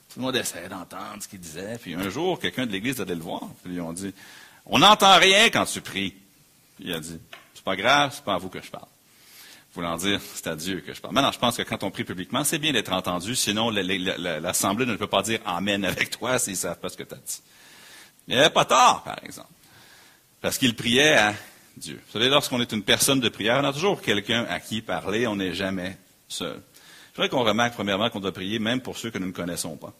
Tout 0.08 0.20
le 0.20 0.22
monde 0.22 0.36
essayait 0.36 0.68
d'entendre 0.68 1.22
ce 1.22 1.28
qu'il 1.28 1.40
disait. 1.40 1.78
Puis 1.78 1.94
un 1.94 2.08
jour, 2.08 2.38
quelqu'un 2.38 2.66
de 2.66 2.72
l'église 2.72 3.00
allait 3.00 3.14
le 3.14 3.20
voir. 3.20 3.42
Puis 3.62 3.74
ils 3.74 3.80
ont 3.80 3.92
dit, 3.92 4.14
on 4.66 4.78
n'entend 4.78 5.18
rien 5.18 5.50
quand 5.50 5.66
tu 5.66 5.80
pries. 5.80 6.14
Puis 6.76 6.86
il 6.86 6.92
a 6.94 7.00
dit, 7.00 7.18
c'est 7.58 7.64
pas 7.64 7.74
grave, 7.74 8.12
c'est 8.14 8.24
pas 8.24 8.34
à 8.34 8.38
vous 8.38 8.48
que 8.48 8.62
je 8.62 8.70
parle. 8.70 8.86
Voulant 9.74 9.96
dire, 9.96 10.20
c'est 10.34 10.46
à 10.46 10.54
Dieu 10.54 10.80
que 10.80 10.94
je 10.94 11.00
parle. 11.00 11.12
Maintenant, 11.12 11.32
je 11.32 11.40
pense 11.40 11.56
que 11.56 11.62
quand 11.62 11.82
on 11.82 11.90
prie 11.90 12.04
publiquement, 12.04 12.44
c'est 12.44 12.58
bien 12.58 12.72
d'être 12.72 12.92
entendu, 12.92 13.34
sinon 13.34 13.70
l'Assemblée 13.70 14.86
ne 14.86 14.94
peut 14.94 15.08
pas 15.08 15.22
dire 15.22 15.40
Amen 15.44 15.84
avec 15.84 16.10
toi 16.10 16.38
s'ils 16.38 16.52
ne 16.52 16.58
savent 16.58 16.78
pas 16.78 16.88
ce 16.88 16.96
que 16.96 17.02
tu 17.02 17.14
as 17.14 17.18
dit. 17.18 17.42
Il 18.28 18.34
n'y 18.34 18.40
avait 18.40 18.50
pas 18.50 18.64
tort, 18.64 19.02
par 19.04 19.18
exemple. 19.24 19.48
Parce 20.40 20.56
qu'il 20.56 20.76
priait 20.76 21.16
à 21.16 21.34
Dieu. 21.76 22.00
Vous 22.06 22.12
savez, 22.12 22.28
lorsqu'on 22.28 22.60
est 22.60 22.70
une 22.70 22.84
personne 22.84 23.18
de 23.18 23.28
prière, 23.28 23.58
on 23.60 23.64
a 23.64 23.72
toujours 23.72 24.00
quelqu'un 24.00 24.44
à 24.48 24.60
qui 24.60 24.80
parler, 24.80 25.26
on 25.26 25.34
n'est 25.34 25.54
jamais 25.54 25.98
seul. 26.28 26.62
Je 27.10 27.16
voudrais 27.16 27.28
qu'on 27.28 27.42
remarque 27.42 27.74
premièrement 27.74 28.08
qu'on 28.08 28.20
doit 28.20 28.30
prier 28.30 28.60
même 28.60 28.80
pour 28.80 28.96
ceux 28.96 29.10
que 29.10 29.18
nous 29.18 29.26
ne 29.26 29.32
connaissons 29.32 29.76
pas. 29.76 29.92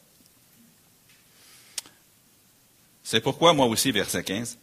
C'est 3.02 3.20
pourquoi, 3.20 3.52
moi 3.52 3.66
aussi, 3.66 3.90
verset 3.90 4.22
15, 4.22 4.58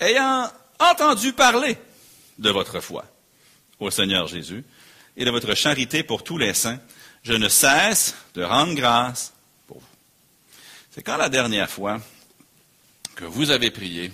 ayant 0.00 0.50
entendu 0.78 1.32
parler 1.32 1.78
de 2.38 2.50
votre 2.50 2.80
foi 2.80 3.04
au 3.80 3.90
Seigneur 3.90 4.26
Jésus 4.26 4.64
et 5.16 5.24
de 5.24 5.30
votre 5.30 5.54
charité 5.54 6.02
pour 6.02 6.22
tous 6.24 6.38
les 6.38 6.54
saints, 6.54 6.80
je 7.22 7.32
ne 7.32 7.48
cesse 7.48 8.16
de 8.34 8.42
rendre 8.42 8.74
grâce 8.74 9.34
pour 9.66 9.78
vous. 9.78 9.86
C'est 10.90 11.02
quand 11.02 11.16
la 11.16 11.28
dernière 11.28 11.70
fois 11.70 12.00
que 13.14 13.24
vous 13.24 13.50
avez 13.50 13.70
prié 13.70 14.12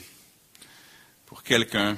pour 1.26 1.42
quelqu'un 1.42 1.96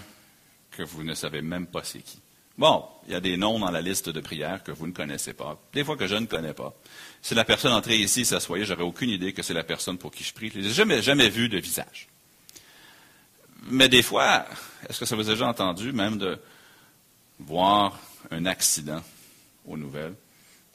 que 0.70 0.82
vous 0.82 1.04
ne 1.04 1.14
savez 1.14 1.42
même 1.42 1.66
pas 1.66 1.84
c'est 1.84 2.00
qui? 2.00 2.20
Bon, 2.58 2.84
il 3.06 3.12
y 3.12 3.14
a 3.14 3.20
des 3.20 3.36
noms 3.36 3.58
dans 3.58 3.70
la 3.70 3.82
liste 3.82 4.08
de 4.08 4.20
prières 4.20 4.62
que 4.64 4.72
vous 4.72 4.86
ne 4.86 4.92
connaissez 4.92 5.34
pas, 5.34 5.60
des 5.74 5.84
fois 5.84 5.96
que 5.96 6.06
je 6.06 6.14
ne 6.14 6.24
connais 6.24 6.54
pas. 6.54 6.74
Si 7.20 7.34
la 7.34 7.44
personne 7.44 7.72
entrait 7.72 7.98
ici 7.98 8.24
s'assoyait, 8.24 8.64
j'aurais 8.64 8.82
aucune 8.82 9.10
idée 9.10 9.34
que 9.34 9.42
c'est 9.42 9.52
la 9.52 9.64
personne 9.64 9.98
pour 9.98 10.10
qui 10.10 10.24
je 10.24 10.32
prie. 10.32 10.50
Je 10.50 10.60
n'ai 10.60 10.70
jamais, 10.70 11.02
jamais 11.02 11.28
vu 11.28 11.50
de 11.50 11.58
visage. 11.58 12.08
Mais 13.64 13.88
des 13.88 14.02
fois, 14.02 14.46
est-ce 14.88 15.00
que 15.00 15.06
ça 15.06 15.16
vous 15.16 15.28
a 15.28 15.32
déjà 15.32 15.48
entendu 15.48 15.92
même 15.92 16.18
de 16.18 16.38
voir 17.38 17.98
un 18.30 18.46
accident 18.46 19.02
aux 19.66 19.76
nouvelles? 19.76 20.14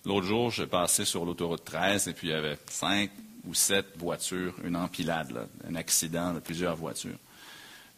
L'autre 0.06 0.26
jour, 0.26 0.52
j'ai 0.52 0.68
passé 0.68 1.06
sur 1.06 1.26
l'autoroute 1.26 1.64
13 1.64 2.08
et 2.08 2.14
puis 2.14 2.30
il 2.30 2.32
y 2.32 2.34
avait 2.34 2.58
cinq 2.68 3.12
ou 3.46 3.54
sept 3.54 3.86
voitures, 3.98 4.56
une 4.64 4.76
empilade, 4.76 5.48
un 5.68 5.76
accident 5.76 6.34
de 6.34 6.40
plusieurs 6.40 6.76
voitures. 6.76 7.18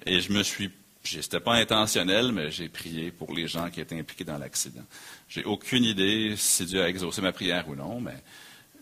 Et 0.05 0.21
je 0.21 0.31
me 0.31 0.43
suis, 0.43 0.69
c'était 1.03 1.39
pas 1.39 1.53
intentionnel, 1.53 2.31
mais 2.31 2.51
j'ai 2.51 2.69
prié 2.69 3.11
pour 3.11 3.33
les 3.33 3.47
gens 3.47 3.69
qui 3.69 3.81
étaient 3.81 3.97
impliqués 3.97 4.23
dans 4.23 4.37
l'accident. 4.37 4.83
J'ai 5.29 5.43
aucune 5.43 5.83
idée 5.83 6.35
si 6.37 6.65
Dieu 6.65 6.81
a 6.81 6.89
exaucé 6.89 7.21
ma 7.21 7.31
prière 7.31 7.67
ou 7.69 7.75
non, 7.75 7.99
mais 7.99 8.15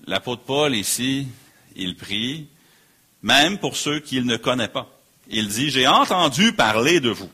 l'apôtre 0.08 0.44
Paul 0.44 0.76
ici, 0.76 1.28
il 1.76 1.96
prie, 1.96 2.48
même 3.22 3.60
pour 3.60 3.76
ceux 3.76 4.00
qu'il 4.00 4.26
ne 4.26 4.38
connaît 4.38 4.68
pas. 4.68 5.01
Il 5.30 5.48
dit, 5.48 5.70
j'ai 5.70 5.88
entendu 5.88 6.54
parler 6.54 7.00
de 7.00 7.10
vous. 7.10 7.30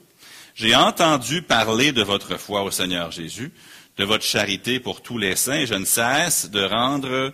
J'ai 0.56 0.75
entendu 0.75 1.41
parler 1.41 1.91
de 1.91 2.03
votre 2.03 2.38
foi 2.38 2.63
au 2.63 2.72
Seigneur 2.72 3.12
Jésus, 3.12 3.51
de 3.98 4.03
votre 4.03 4.24
charité 4.24 4.79
pour 4.79 5.01
tous 5.01 5.17
les 5.17 5.36
saints, 5.36 5.60
et 5.60 5.67
je 5.67 5.75
ne 5.75 5.86
cesse 5.86 6.50
de 6.50 6.63
rendre 6.63 7.32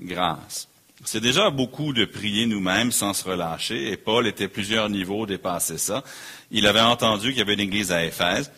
grâce. 0.00 0.68
C'est 1.04 1.20
déjà 1.20 1.50
beaucoup 1.50 1.92
de 1.92 2.04
prier 2.04 2.46
nous-mêmes 2.46 2.90
sans 2.90 3.12
se 3.12 3.24
relâcher, 3.28 3.92
et 3.92 3.96
Paul 3.96 4.26
était 4.26 4.48
plusieurs 4.48 4.88
niveaux 4.88 5.26
dépassé 5.26 5.78
ça. 5.78 6.02
Il 6.50 6.66
avait 6.66 6.80
entendu 6.80 7.28
qu'il 7.28 7.38
y 7.38 7.42
avait 7.42 7.54
une 7.54 7.60
église 7.60 7.92
à 7.92 8.04
Éphèse. 8.04 8.50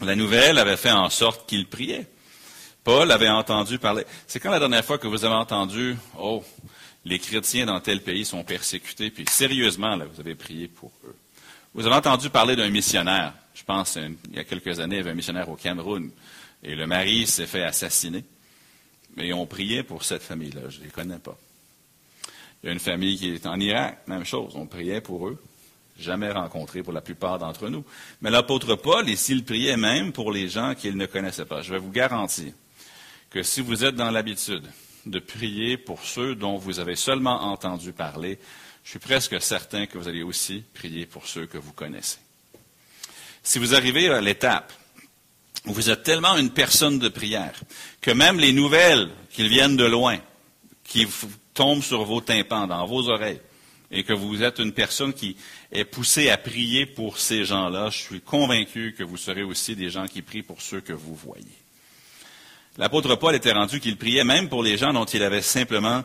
La 0.00 0.16
nouvelle 0.16 0.58
avait 0.58 0.76
fait 0.76 0.90
en 0.90 1.10
sorte 1.10 1.48
qu'il 1.48 1.66
priait. 1.66 2.06
Paul 2.84 3.10
avait 3.12 3.28
entendu 3.28 3.78
parler. 3.78 4.04
C'est 4.26 4.40
quand 4.40 4.50
la 4.50 4.58
dernière 4.60 4.84
fois 4.84 4.98
que 4.98 5.06
vous 5.06 5.24
avez 5.24 5.34
entendu, 5.34 5.96
oh, 6.18 6.42
les 7.04 7.18
chrétiens 7.18 7.66
dans 7.66 7.80
tel 7.80 8.02
pays 8.02 8.24
sont 8.24 8.44
persécutés, 8.44 9.10
puis 9.10 9.24
sérieusement, 9.28 9.96
là, 9.96 10.04
vous 10.04 10.20
avez 10.20 10.34
prié 10.34 10.68
pour 10.68 10.92
eux. 11.04 11.16
Vous 11.74 11.86
avez 11.86 11.96
entendu 11.96 12.30
parler 12.30 12.56
d'un 12.56 12.70
missionnaire. 12.70 13.34
Je 13.54 13.62
pense, 13.64 13.96
il 13.96 14.36
y 14.36 14.38
a 14.38 14.44
quelques 14.44 14.80
années, 14.80 14.96
il 14.96 14.98
y 14.98 15.02
avait 15.02 15.10
un 15.10 15.14
missionnaire 15.14 15.48
au 15.48 15.56
Cameroun, 15.56 16.10
et 16.62 16.74
le 16.74 16.86
mari 16.86 17.26
s'est 17.26 17.46
fait 17.46 17.62
assassiner. 17.62 18.24
Mais 19.16 19.32
on 19.32 19.46
priait 19.46 19.82
pour 19.82 20.04
cette 20.04 20.22
famille-là, 20.22 20.68
je 20.68 20.78
ne 20.78 20.84
les 20.84 20.90
connais 20.90 21.18
pas. 21.18 21.36
Il 22.62 22.66
y 22.66 22.70
a 22.70 22.72
une 22.72 22.80
famille 22.80 23.16
qui 23.16 23.30
est 23.30 23.46
en 23.46 23.58
Irak, 23.60 24.06
même 24.06 24.24
chose, 24.24 24.54
on 24.56 24.66
priait 24.66 25.00
pour 25.00 25.28
eux. 25.28 25.42
Jamais 25.98 26.30
rencontrés 26.30 26.84
pour 26.84 26.92
la 26.92 27.00
plupart 27.00 27.38
d'entre 27.40 27.68
nous. 27.68 27.84
Mais 28.20 28.30
l'apôtre 28.30 28.76
Paul, 28.76 29.08
ici, 29.08 29.32
il 29.32 29.44
priait 29.44 29.76
même 29.76 30.12
pour 30.12 30.30
les 30.30 30.48
gens 30.48 30.76
qu'il 30.76 30.96
ne 30.96 31.06
connaissait 31.06 31.44
pas. 31.44 31.60
Je 31.60 31.72
vais 31.72 31.80
vous 31.80 31.90
garantir 31.90 32.52
que 33.30 33.42
si 33.42 33.60
vous 33.60 33.84
êtes 33.84 33.96
dans 33.96 34.10
l'habitude 34.10 34.64
de 35.06 35.18
prier 35.18 35.76
pour 35.76 36.04
ceux 36.04 36.34
dont 36.34 36.56
vous 36.56 36.80
avez 36.80 36.96
seulement 36.96 37.42
entendu 37.42 37.92
parler, 37.92 38.38
je 38.84 38.90
suis 38.90 38.98
presque 38.98 39.40
certain 39.40 39.86
que 39.86 39.98
vous 39.98 40.08
allez 40.08 40.22
aussi 40.22 40.64
prier 40.74 41.06
pour 41.06 41.26
ceux 41.26 41.46
que 41.46 41.58
vous 41.58 41.72
connaissez. 41.72 42.18
Si 43.42 43.58
vous 43.58 43.74
arrivez 43.74 44.08
à 44.08 44.20
l'étape 44.20 44.72
où 45.66 45.72
vous 45.72 45.90
êtes 45.90 46.02
tellement 46.02 46.36
une 46.36 46.50
personne 46.50 46.98
de 46.98 47.08
prière 47.08 47.60
que 48.00 48.10
même 48.10 48.38
les 48.38 48.52
nouvelles 48.52 49.10
qui 49.30 49.48
viennent 49.48 49.76
de 49.76 49.84
loin, 49.84 50.18
qui 50.84 51.06
tombent 51.54 51.82
sur 51.82 52.04
vos 52.04 52.20
tympans, 52.20 52.66
dans 52.66 52.86
vos 52.86 53.08
oreilles, 53.08 53.40
et 53.90 54.04
que 54.04 54.12
vous 54.12 54.42
êtes 54.42 54.58
une 54.58 54.72
personne 54.72 55.12
qui 55.12 55.36
est 55.72 55.84
poussée 55.84 56.30
à 56.30 56.36
prier 56.36 56.86
pour 56.86 57.18
ces 57.18 57.44
gens-là, 57.44 57.90
je 57.90 57.98
suis 57.98 58.20
convaincu 58.20 58.94
que 58.96 59.02
vous 59.02 59.16
serez 59.16 59.42
aussi 59.42 59.74
des 59.76 59.90
gens 59.90 60.06
qui 60.06 60.22
prient 60.22 60.42
pour 60.42 60.60
ceux 60.60 60.80
que 60.80 60.92
vous 60.92 61.14
voyez. 61.14 61.44
L'apôtre 62.78 63.16
Paul 63.16 63.34
était 63.34 63.52
rendu 63.52 63.80
qu'il 63.80 63.96
priait 63.96 64.22
même 64.22 64.48
pour 64.48 64.62
les 64.62 64.78
gens 64.78 64.92
dont 64.92 65.04
il 65.04 65.22
avait 65.24 65.42
simplement 65.42 66.04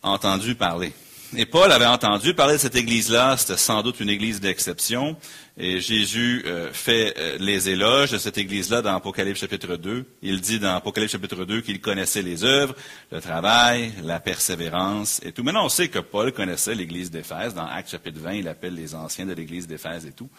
entendu 0.00 0.54
parler. 0.54 0.92
Et 1.36 1.44
Paul 1.44 1.72
avait 1.72 1.86
entendu 1.86 2.34
parler 2.34 2.54
de 2.54 2.60
cette 2.60 2.76
église-là, 2.76 3.36
c'était 3.36 3.56
sans 3.56 3.82
doute 3.82 3.98
une 3.98 4.08
église 4.08 4.40
d'exception, 4.40 5.16
et 5.58 5.80
Jésus 5.80 6.44
euh, 6.46 6.72
fait 6.72 7.14
euh, 7.18 7.36
les 7.40 7.68
éloges 7.68 8.12
de 8.12 8.18
cette 8.18 8.38
église-là 8.38 8.80
dans 8.80 8.94
Apocalypse 8.94 9.40
chapitre 9.40 9.74
2. 9.74 10.06
Il 10.22 10.40
dit 10.40 10.60
dans 10.60 10.76
Apocalypse 10.76 11.10
chapitre 11.10 11.44
2 11.44 11.62
qu'il 11.62 11.80
connaissait 11.80 12.22
les 12.22 12.44
œuvres, 12.44 12.76
le 13.10 13.20
travail, 13.20 13.92
la 14.04 14.20
persévérance 14.20 15.20
et 15.24 15.32
tout. 15.32 15.42
Maintenant, 15.42 15.64
on 15.66 15.68
sait 15.68 15.88
que 15.88 15.98
Paul 15.98 16.30
connaissait 16.30 16.76
l'église 16.76 17.10
d'Éphèse. 17.10 17.54
Dans 17.54 17.66
Actes 17.66 17.90
chapitre 17.90 18.20
20, 18.20 18.34
il 18.34 18.48
appelle 18.48 18.74
les 18.76 18.94
anciens 18.94 19.26
de 19.26 19.32
l'église 19.32 19.66
d'Éphèse 19.66 20.06
et 20.06 20.12
tout. 20.12 20.30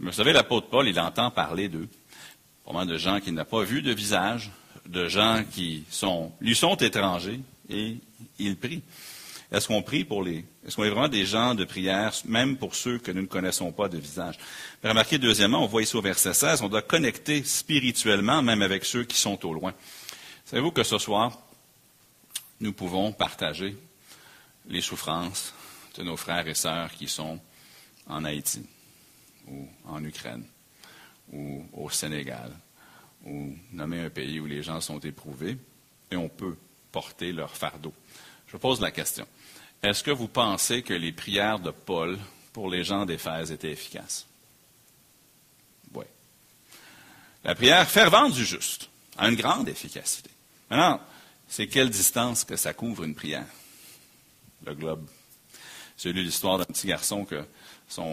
Mais 0.00 0.10
vous 0.10 0.16
savez, 0.16 0.32
l'apôtre 0.32 0.68
Paul, 0.68 0.88
il 0.88 0.98
entend 0.98 1.30
parler 1.30 1.68
d'eux 1.68 1.88
de 2.86 2.98
gens 2.98 3.20
qu'il 3.20 3.34
n'a 3.34 3.44
pas 3.44 3.62
vu 3.62 3.82
de 3.82 3.92
visage, 3.92 4.50
de 4.86 5.08
gens 5.08 5.44
qui 5.50 5.84
sont, 5.90 6.32
lui 6.40 6.54
sont 6.54 6.76
étrangers, 6.76 7.40
et 7.68 7.96
il 8.38 8.56
prie. 8.56 8.82
Est-ce 9.52 9.68
qu'on 9.68 9.82
prie 9.82 10.04
pour 10.04 10.24
les. 10.24 10.44
Est-ce 10.66 10.74
qu'on 10.74 10.84
est 10.84 10.90
vraiment 10.90 11.08
des 11.08 11.24
gens 11.24 11.54
de 11.54 11.64
prière, 11.64 12.12
même 12.24 12.56
pour 12.56 12.74
ceux 12.74 12.98
que 12.98 13.12
nous 13.12 13.22
ne 13.22 13.26
connaissons 13.26 13.70
pas 13.70 13.88
de 13.88 13.96
visage? 13.96 14.36
remarquez, 14.82 15.18
deuxièmement, 15.18 15.62
on 15.62 15.66
voit 15.66 15.82
ici 15.82 15.96
au 15.96 16.02
verset 16.02 16.34
16, 16.34 16.62
on 16.62 16.68
doit 16.68 16.82
connecter 16.82 17.44
spirituellement, 17.44 18.42
même 18.42 18.62
avec 18.62 18.84
ceux 18.84 19.04
qui 19.04 19.16
sont 19.16 19.44
au 19.46 19.54
loin. 19.54 19.72
Savez-vous 20.44 20.72
que 20.72 20.82
ce 20.82 20.98
soir, 20.98 21.38
nous 22.60 22.72
pouvons 22.72 23.12
partager 23.12 23.76
les 24.68 24.80
souffrances 24.80 25.54
de 25.96 26.02
nos 26.02 26.16
frères 26.16 26.46
et 26.48 26.54
sœurs 26.54 26.92
qui 26.92 27.06
sont 27.06 27.38
en 28.08 28.24
Haïti 28.24 28.66
ou 29.48 29.68
en 29.86 30.02
Ukraine? 30.04 30.44
Ou 31.32 31.64
au 31.72 31.90
Sénégal, 31.90 32.52
ou 33.24 33.54
nommer 33.72 34.00
un 34.00 34.10
pays 34.10 34.40
où 34.40 34.46
les 34.46 34.62
gens 34.62 34.80
sont 34.80 35.00
éprouvés, 35.00 35.56
et 36.10 36.16
on 36.16 36.28
peut 36.28 36.56
porter 36.92 37.32
leur 37.32 37.56
fardeau. 37.56 37.92
Je 38.48 38.56
pose 38.56 38.80
la 38.80 38.90
question. 38.90 39.26
Est-ce 39.82 40.02
que 40.02 40.10
vous 40.10 40.28
pensez 40.28 40.82
que 40.82 40.94
les 40.94 41.12
prières 41.12 41.58
de 41.58 41.70
Paul 41.70 42.18
pour 42.52 42.70
les 42.70 42.84
gens 42.84 43.04
d'Éphèse 43.04 43.52
étaient 43.52 43.72
efficaces? 43.72 44.26
Oui. 45.94 46.04
La 47.44 47.54
prière 47.54 47.88
fervente 47.88 48.32
du 48.32 48.44
juste 48.44 48.88
a 49.18 49.28
une 49.28 49.36
grande 49.36 49.68
efficacité. 49.68 50.30
Maintenant, 50.70 51.00
c'est 51.48 51.66
quelle 51.66 51.90
distance 51.90 52.44
que 52.44 52.56
ça 52.56 52.72
couvre 52.72 53.04
une 53.04 53.14
prière? 53.14 53.46
Le 54.64 54.74
globe. 54.74 55.06
J'ai 55.98 56.12
lu 56.12 56.22
l'histoire 56.22 56.58
d'un 56.58 56.64
petit 56.64 56.86
garçon 56.86 57.24
qui 57.24 57.34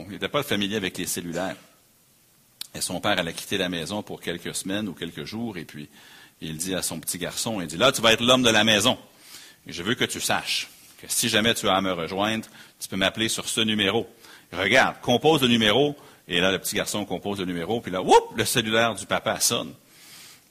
n'était 0.10 0.29
pas 0.29 0.43
familier 0.43 0.75
avec 0.75 0.98
les 0.98 1.08
cellulaires. 1.08 1.55
Et 2.75 2.82
son 2.82 3.00
père 3.00 3.20
allait 3.20 3.34
quitter 3.34 3.58
la 3.58 3.70
maison 3.70 4.01
pour 4.01 4.22
quelques 4.22 4.56
semaines 4.56 4.88
ou 4.88 4.94
quelques 4.94 5.25
jours, 5.25 5.58
et 5.58 5.65
puis 5.65 5.89
il 6.42 6.58
dit 6.58 6.75
à 6.75 6.82
son 6.82 7.00
petit 7.00 7.18
garçon, 7.18 7.62
il 7.62 7.68
dit, 7.68 7.77
là, 7.77 7.92
tu 7.92 8.01
vas 8.01 8.13
être 8.13 8.24
l'homme 8.24 8.44
de 8.44 8.50
la 8.50 8.63
maison. 8.63 8.98
Je 9.68 9.84
veux 9.84 9.96
que 9.96 10.06
tu 10.06 10.20
saches 10.20 10.70
que 11.01 11.08
si 11.08 11.30
jamais 11.30 11.53
tu 11.53 11.68
as 11.70 11.75
à 11.75 11.82
me 11.82 11.92
rejoindre, 11.92 12.46
tu 12.80 12.88
peux 12.89 12.96
m'appeler 12.96 13.30
sur 13.30 13.48
ce 13.48 13.62
numéro. 13.62 14.08
regarde, 14.51 14.96
compose 15.01 15.42
le 15.42 15.48
numéro, 15.48 15.96
et 16.27 16.39
là, 16.39 16.51
le 16.51 16.60
petit 16.60 16.75
garçon 16.75 17.06
compose 17.06 17.39
le 17.39 17.46
numéro, 17.46 17.82
puis 17.82 17.92
là, 17.92 18.01
whoop, 18.01 18.36
le 18.36 18.46
cellulaire 18.46 18.96
du 18.96 19.06
papa 19.06 19.39
sonne. 19.39 19.74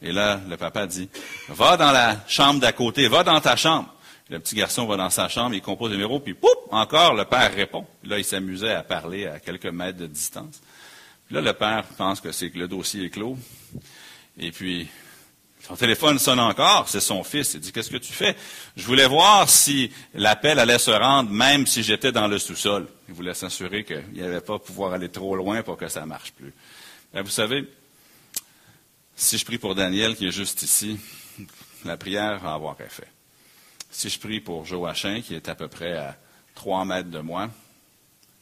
Et 0.01 0.13
là, 0.13 0.41
le 0.49 0.57
papa 0.57 0.87
dit, 0.87 1.09
va 1.49 1.77
dans 1.77 1.93
la 1.93 2.17
chambre 2.27 2.61
d'à 2.61 2.73
côté, 2.73 3.09
va 3.09 3.23
dans 3.23 3.41
ta 3.41 3.57
chambre. 3.57 3.93
Le 4.29 4.39
petit 4.39 4.55
garçon 4.55 4.87
va 4.87 4.97
dans 4.97 5.11
sa 5.11 5.29
chambre, 5.29 5.55
il 5.55 5.63
compose 5.63 5.91
le 5.91 5.97
numéro, 5.97 6.19
puis 6.21 6.35
pouf, 6.35 6.51
encore 6.71 7.15
le 7.15 7.25
père 7.25 7.55
répond. 7.55 7.87
Là, 8.05 8.19
il 8.19 8.25
s'amusait 8.25 8.73
à 8.73 8.83
parler 8.83 9.27
à 9.27 9.39
quelques 9.39 9.67
mètres 9.67 9.99
de 9.99 10.07
distance. 10.07 10.61
Là, 11.33 11.41
le 11.41 11.55
père 11.55 11.85
pense 11.97 12.21
que 12.21 12.31
c'est 12.31 12.51
que 12.51 12.59
le 12.59 12.69
dossier 12.69 13.07
est 13.07 13.11
clos. 13.11 13.39
Et 14.39 14.53
puis, 14.53 14.87
son 15.63 15.77
téléphone 15.77 16.19
sonne 16.19 16.39
encore, 16.39 16.91
c'est 16.91 17.01
son 17.01 17.25
fils. 17.25 17.55
Il 17.55 17.61
dit, 17.61 17.73
qu'est-ce 17.73 17.89
que 17.89 17.97
tu 17.97 18.13
fais? 18.13 18.37
Je 18.77 18.85
voulais 18.85 19.07
voir 19.07 19.49
si 19.49 19.91
l'appel 20.13 20.59
allait 20.59 20.79
se 20.79 20.91
rendre 20.91 21.31
même 21.31 21.67
si 21.67 21.83
j'étais 21.83 22.13
dans 22.13 22.29
le 22.29 22.39
sous-sol. 22.39 22.87
Il 23.09 23.15
voulait 23.15 23.33
s'assurer 23.33 23.83
qu'il 23.83 24.05
n'y 24.13 24.21
avait 24.21 24.43
pas 24.43 24.59
pouvoir 24.59 24.93
aller 24.93 25.09
trop 25.09 25.35
loin 25.35 25.63
pour 25.63 25.79
que 25.79 25.89
ça 25.89 26.03
ne 26.03 26.07
marche 26.07 26.33
plus. 26.33 26.53
vous 27.15 27.31
savez, 27.31 27.67
si 29.17 29.39
je 29.39 29.45
prie 29.47 29.57
pour 29.57 29.75
Daniel 29.75 30.17
qui 30.17 30.27
est 30.27 30.33
juste 30.33 30.63
ici, 30.63 31.01
la 31.87 31.97
prière 31.97 32.41
va 32.41 32.53
avoir 32.53 32.79
effet. 32.83 33.09
Si 33.91 34.11
je 34.11 34.19
prie 34.19 34.41
pour 34.41 34.67
Joachim 34.67 35.23
qui 35.23 35.35
est 35.35 35.49
à 35.49 35.55
peu 35.55 35.69
près 35.69 35.97
à 35.97 36.15
trois 36.55 36.85
mètres 36.85 37.11
de 37.11 37.21
moi, 37.21 37.49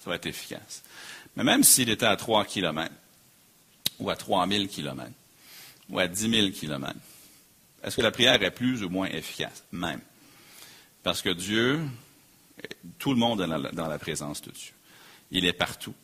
ça 0.02 0.10
va 0.10 0.16
être 0.16 0.26
efficace. 0.26 0.82
Mais 1.36 1.44
même 1.44 1.62
s'il 1.62 1.90
était 1.90 2.06
à 2.06 2.16
3 2.16 2.44
km, 2.44 2.92
ou 3.98 4.10
à 4.10 4.16
3000 4.16 4.68
km, 4.68 5.10
ou 5.88 5.98
à 5.98 6.06
10 6.06 6.30
000 6.30 6.48
km, 6.50 6.94
est-ce 7.82 7.96
que 7.96 8.02
la 8.02 8.10
prière 8.10 8.42
est 8.42 8.50
plus 8.50 8.82
ou 8.82 8.88
moins 8.88 9.08
efficace? 9.08 9.64
Même. 9.72 10.00
Parce 11.02 11.22
que 11.22 11.30
Dieu, 11.30 11.80
tout 12.98 13.10
le 13.10 13.16
monde 13.16 13.40
est 13.40 13.74
dans 13.74 13.88
la, 13.88 13.98
présence 13.98 14.42
de 14.42 14.50
Dieu. 14.50 14.72
Il 15.30 15.46
est 15.46 15.52
partout. 15.52 15.94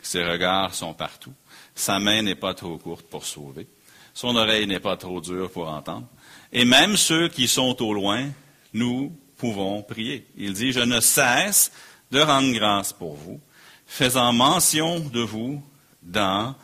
Ses 0.00 0.24
regards 0.24 0.74
sont 0.74 0.94
partout. 0.94 1.34
Sa 1.74 1.98
main 1.98 2.22
n'est 2.22 2.34
pas 2.34 2.54
trop 2.54 2.78
courte 2.78 3.06
pour 3.06 3.26
sauver. 3.26 3.66
Son 4.14 4.36
oreille 4.36 4.66
n'est 4.66 4.80
pas 4.80 4.96
trop 4.96 5.20
dure 5.20 5.50
pour 5.50 5.68
entendre. 5.68 6.06
Et 6.52 6.64
même 6.64 6.96
ceux 6.96 7.28
qui 7.28 7.46
sont 7.46 7.80
au 7.82 7.92
loin, 7.92 8.28
nous 8.72 9.14
pouvons 9.36 9.82
prier. 9.82 10.26
Il 10.36 10.54
dit, 10.54 10.72
je 10.72 10.80
ne 10.80 11.00
cesse 11.00 11.70
de 12.10 12.20
rendre 12.20 12.52
grâce 12.52 12.92
pour 12.92 13.14
vous 13.16 13.40
faisant 13.88 14.32
mention 14.32 15.00
de 15.00 15.20
vous 15.20 15.60
dans 16.02 16.54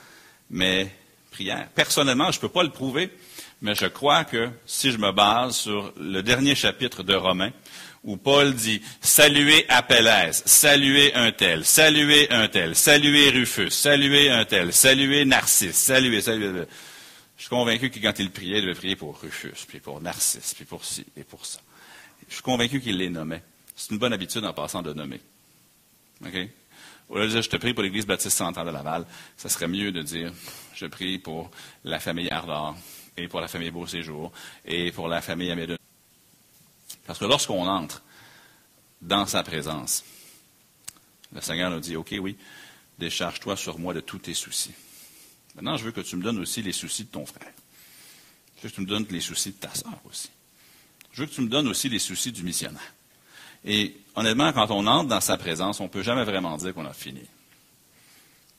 mes 0.50 0.88
prières. 1.32 1.68
Personnellement, 1.74 2.30
je 2.30 2.38
ne 2.38 2.42
peux 2.42 2.48
pas 2.48 2.62
le 2.62 2.70
prouver, 2.70 3.10
mais 3.62 3.74
je 3.74 3.86
crois 3.86 4.24
que 4.24 4.50
si 4.66 4.92
je 4.92 4.98
me 4.98 5.10
base 5.10 5.56
sur 5.56 5.92
le 5.98 6.22
dernier 6.22 6.54
chapitre 6.54 7.02
de 7.02 7.14
Romains, 7.14 7.52
où 8.04 8.18
Paul 8.18 8.54
dit 8.54 8.82
Saluez 9.00 9.64
Apelles, 9.70 10.32
saluez 10.32 11.14
un 11.14 11.32
tel, 11.32 11.64
saluez 11.64 12.30
un 12.30 12.46
tel, 12.48 12.76
saluez 12.76 13.30
Rufus, 13.30 13.70
saluez 13.70 14.30
un 14.30 14.44
tel, 14.44 14.72
saluez 14.72 15.24
Narcisse, 15.24 15.76
saluez, 15.76 16.20
saluez. 16.20 16.66
Je 17.36 17.42
suis 17.42 17.50
convaincu 17.50 17.90
que 17.90 17.98
quand 17.98 18.18
il 18.18 18.30
priait, 18.30 18.58
il 18.58 18.62
devait 18.62 18.74
prier 18.74 18.96
pour 18.96 19.18
Rufus, 19.20 19.64
puis 19.66 19.80
pour 19.80 20.00
Narcisse, 20.00 20.54
puis 20.54 20.66
pour 20.66 20.84
ci, 20.84 21.04
et 21.16 21.24
pour 21.24 21.44
ça. 21.46 21.60
Je 22.28 22.34
suis 22.34 22.42
convaincu 22.42 22.80
qu'il 22.80 22.98
les 22.98 23.08
nommait. 23.08 23.42
C'est 23.74 23.90
une 23.90 23.98
bonne 23.98 24.12
habitude 24.12 24.44
en 24.44 24.52
passant 24.52 24.82
de 24.82 24.92
nommer. 24.92 25.20
OK? 26.24 26.48
Je 27.14 27.48
te 27.48 27.56
prie 27.56 27.74
pour 27.74 27.84
l'Église 27.84 28.06
baptiste 28.06 28.36
centrale 28.36 28.66
de 28.66 28.72
Laval, 28.72 29.06
ça 29.36 29.48
serait 29.48 29.68
mieux 29.68 29.92
de 29.92 30.02
dire, 30.02 30.32
je 30.74 30.86
prie 30.86 31.18
pour 31.18 31.50
la 31.84 32.00
famille 32.00 32.28
Ardor, 32.28 32.76
et 33.16 33.28
pour 33.28 33.40
la 33.40 33.46
famille 33.46 33.70
Beau 33.70 33.86
Séjour, 33.86 34.32
et 34.64 34.90
pour 34.90 35.06
la 35.06 35.20
famille 35.20 35.50
Amédon. 35.50 35.76
Parce 37.06 37.20
que 37.20 37.24
lorsqu'on 37.24 37.68
entre 37.68 38.02
dans 39.00 39.26
sa 39.26 39.44
présence, 39.44 40.04
le 41.32 41.40
Seigneur 41.40 41.70
nous 41.70 41.78
dit, 41.78 41.94
OK, 41.94 42.14
oui, 42.20 42.36
décharge-toi 42.98 43.56
sur 43.56 43.78
moi 43.78 43.94
de 43.94 44.00
tous 44.00 44.18
tes 44.18 44.34
soucis. 44.34 44.74
Maintenant, 45.54 45.76
je 45.76 45.84
veux 45.84 45.92
que 45.92 46.00
tu 46.00 46.16
me 46.16 46.22
donnes 46.22 46.38
aussi 46.38 46.62
les 46.62 46.72
soucis 46.72 47.04
de 47.04 47.10
ton 47.10 47.26
frère. 47.26 47.52
Je 48.56 48.62
veux 48.62 48.70
que 48.70 48.74
tu 48.74 48.80
me 48.80 48.86
donnes 48.86 49.06
les 49.10 49.20
soucis 49.20 49.50
de 49.50 49.56
ta 49.56 49.72
sœur 49.72 50.00
aussi. 50.04 50.30
Je 51.12 51.20
veux 51.20 51.28
que 51.28 51.34
tu 51.34 51.42
me 51.42 51.48
donnes 51.48 51.68
aussi 51.68 51.88
les 51.88 52.00
soucis 52.00 52.32
du 52.32 52.42
missionnaire. 52.42 52.92
Et 53.64 53.96
honnêtement, 54.14 54.52
quand 54.52 54.70
on 54.70 54.86
entre 54.86 55.08
dans 55.08 55.20
sa 55.20 55.36
présence, 55.36 55.80
on 55.80 55.84
ne 55.84 55.88
peut 55.88 56.02
jamais 56.02 56.24
vraiment 56.24 56.56
dire 56.56 56.74
qu'on 56.74 56.86
a 56.86 56.92
fini. 56.92 57.22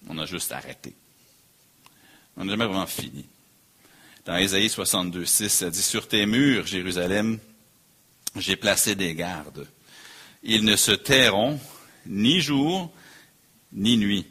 On 0.07 0.17
a 0.17 0.25
juste 0.25 0.51
arrêté. 0.51 0.93
On 2.37 2.45
n'a 2.45 2.51
jamais 2.51 2.65
vraiment 2.65 2.87
fini. 2.87 3.25
Dans 4.25 4.37
Ésaïe 4.37 4.69
62, 4.69 5.25
6, 5.25 5.49
ça 5.49 5.69
dit 5.69 5.81
Sur 5.81 6.07
tes 6.07 6.25
murs, 6.25 6.65
Jérusalem, 6.65 7.39
j'ai 8.35 8.55
placé 8.55 8.95
des 8.95 9.13
gardes. 9.13 9.67
Ils 10.43 10.63
ne 10.63 10.75
se 10.75 10.91
tairont 10.91 11.59
ni 12.05 12.41
jour 12.41 12.91
ni 13.71 13.97
nuit. 13.97 14.25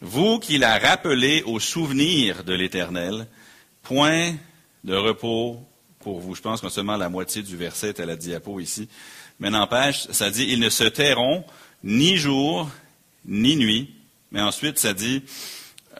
Vous 0.00 0.38
qui 0.38 0.58
la 0.58 0.78
rappelez 0.78 1.42
au 1.44 1.60
souvenir 1.60 2.44
de 2.44 2.54
l'Éternel, 2.54 3.26
point 3.82 4.34
de 4.84 4.94
repos 4.94 5.62
pour 6.00 6.20
vous. 6.20 6.34
Je 6.34 6.42
pense 6.42 6.60
que 6.60 6.68
seulement 6.68 6.96
la 6.96 7.08
moitié 7.08 7.42
du 7.42 7.56
verset 7.56 7.90
est 7.90 8.00
à 8.00 8.06
la 8.06 8.16
diapo 8.16 8.60
ici. 8.60 8.88
Mais 9.42 9.50
n'empêche, 9.50 10.06
ça 10.12 10.30
dit, 10.30 10.46
ils 10.50 10.60
ne 10.60 10.70
se 10.70 10.84
tairont 10.84 11.44
ni 11.82 12.16
jour 12.16 12.70
ni 13.24 13.56
nuit. 13.56 13.92
Mais 14.30 14.40
ensuite, 14.40 14.78
ça 14.78 14.94
dit, 14.94 15.24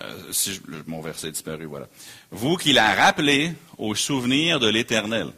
euh, 0.00 0.32
si 0.32 0.60
mon 0.86 1.00
verset 1.00 1.26
est 1.26 1.32
disparu, 1.32 1.64
voilà. 1.64 1.88
Vous 2.30 2.56
qui 2.56 2.72
la 2.72 2.94
rappelez 2.94 3.52
au 3.78 3.96
souvenir 3.96 4.60
de 4.60 4.68
l'Éternel. 4.68 5.32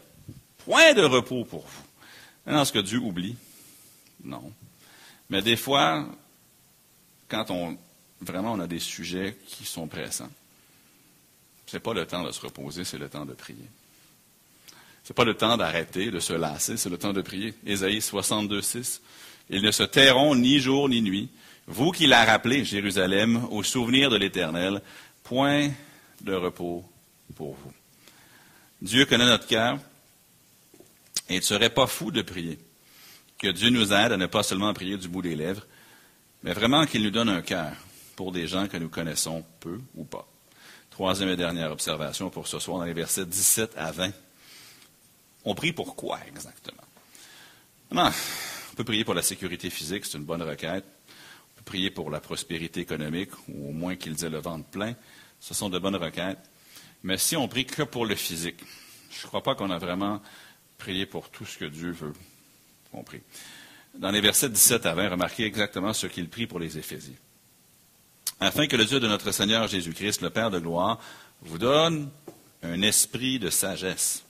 Point 0.66 0.92
de 0.92 1.00
repos 1.00 1.46
pour 1.46 1.62
vous. 1.62 1.82
Maintenant, 2.44 2.66
ce 2.66 2.72
que 2.74 2.80
Dieu 2.80 2.98
oublie? 2.98 3.36
Non. 4.22 4.52
Mais 5.30 5.40
des 5.40 5.56
fois, 5.56 6.06
quand 7.26 7.50
on 7.50 7.78
vraiment 8.20 8.52
on 8.52 8.60
a 8.60 8.66
des 8.66 8.80
sujets 8.80 9.38
qui 9.46 9.64
sont 9.64 9.88
pressants, 9.88 10.30
ce 11.64 11.76
n'est 11.76 11.80
pas 11.80 11.94
le 11.94 12.04
temps 12.04 12.22
de 12.22 12.32
se 12.32 12.40
reposer, 12.42 12.84
c'est 12.84 12.98
le 12.98 13.08
temps 13.08 13.24
de 13.24 13.32
prier. 13.32 13.66
N'est 15.08 15.14
pas 15.14 15.24
le 15.24 15.34
temps 15.34 15.56
d'arrêter, 15.56 16.10
de 16.10 16.20
se 16.20 16.32
lasser, 16.32 16.76
c'est 16.76 16.88
le 16.88 16.96
temps 16.96 17.12
de 17.12 17.20
prier. 17.20 17.54
Ésaïe 17.66 18.00
62, 18.00 18.62
6. 18.62 19.02
Ils 19.50 19.62
ne 19.62 19.70
se 19.70 19.82
tairont 19.82 20.34
ni 20.34 20.58
jour 20.60 20.88
ni 20.88 21.02
nuit. 21.02 21.28
Vous 21.66 21.90
qui 21.90 22.06
l'a 22.06 22.24
rappelé, 22.24 22.64
Jérusalem, 22.64 23.46
au 23.50 23.62
souvenir 23.62 24.10
de 24.10 24.16
l'Éternel, 24.16 24.80
point 25.22 25.70
de 26.20 26.34
repos 26.34 26.84
pour 27.34 27.54
vous. 27.54 27.72
Dieu 28.80 29.04
connaît 29.06 29.26
notre 29.26 29.46
cœur 29.46 29.78
et 31.28 31.36
ne 31.36 31.42
serait 31.42 31.70
pas 31.70 31.86
fou 31.86 32.10
de 32.10 32.22
prier. 32.22 32.58
Que 33.38 33.48
Dieu 33.48 33.70
nous 33.70 33.92
aide 33.92 34.12
à 34.12 34.16
ne 34.16 34.26
pas 34.26 34.42
seulement 34.42 34.72
prier 34.72 34.96
du 34.96 35.08
bout 35.08 35.22
des 35.22 35.36
lèvres, 35.36 35.66
mais 36.42 36.52
vraiment 36.52 36.86
qu'il 36.86 37.02
nous 37.02 37.10
donne 37.10 37.28
un 37.28 37.42
cœur 37.42 37.72
pour 38.16 38.32
des 38.32 38.46
gens 38.46 38.68
que 38.68 38.76
nous 38.76 38.88
connaissons 38.88 39.44
peu 39.60 39.80
ou 39.94 40.04
pas. 40.04 40.26
Troisième 40.90 41.30
et 41.30 41.36
dernière 41.36 41.72
observation 41.72 42.30
pour 42.30 42.46
ce 42.46 42.58
soir 42.58 42.78
dans 42.78 42.84
les 42.84 42.92
versets 42.92 43.26
17 43.26 43.72
à 43.76 43.90
20. 43.90 44.12
On 45.44 45.54
prie 45.54 45.72
pour 45.72 45.94
quoi 45.96 46.20
exactement? 46.26 46.82
Non, 47.90 48.10
on 48.72 48.74
peut 48.76 48.84
prier 48.84 49.04
pour 49.04 49.14
la 49.14 49.22
sécurité 49.22 49.70
physique, 49.70 50.04
c'est 50.04 50.18
une 50.18 50.24
bonne 50.24 50.42
requête. 50.42 50.84
On 51.52 51.58
peut 51.58 51.64
prier 51.64 51.90
pour 51.90 52.10
la 52.10 52.20
prospérité 52.20 52.80
économique, 52.80 53.30
ou 53.48 53.68
au 53.68 53.72
moins 53.72 53.96
qu'il 53.96 54.12
ait 54.24 54.30
le 54.30 54.40
ventre 54.40 54.66
plein. 54.66 54.94
Ce 55.38 55.54
sont 55.54 55.68
de 55.68 55.78
bonnes 55.78 55.96
requêtes. 55.96 56.38
Mais 57.02 57.18
si 57.18 57.36
on 57.36 57.46
prie 57.48 57.66
que 57.66 57.82
pour 57.82 58.06
le 58.06 58.14
physique, 58.14 58.64
je 59.10 59.22
ne 59.22 59.28
crois 59.28 59.42
pas 59.42 59.54
qu'on 59.54 59.70
a 59.70 59.78
vraiment 59.78 60.20
prié 60.78 61.06
pour 61.06 61.30
tout 61.30 61.44
ce 61.44 61.58
que 61.58 61.66
Dieu 61.66 61.92
veut 61.92 62.14
qu'on 62.90 63.04
prie. 63.04 63.20
Dans 63.94 64.10
les 64.10 64.20
versets 64.20 64.48
17 64.48 64.86
à 64.86 64.94
20, 64.94 65.10
remarquez 65.10 65.44
exactement 65.44 65.92
ce 65.92 66.06
qu'il 66.06 66.28
prie 66.28 66.46
pour 66.46 66.58
les 66.58 66.78
Éphésiens. 66.78 67.14
Afin 68.40 68.66
que 68.66 68.76
le 68.76 68.84
Dieu 68.84 68.98
de 68.98 69.06
notre 69.06 69.30
Seigneur 69.30 69.68
Jésus-Christ, 69.68 70.20
le 70.22 70.30
Père 70.30 70.50
de 70.50 70.58
gloire, 70.58 70.98
vous 71.42 71.58
donne 71.58 72.10
un 72.62 72.82
esprit 72.82 73.38
de 73.38 73.50
sagesse 73.50 74.24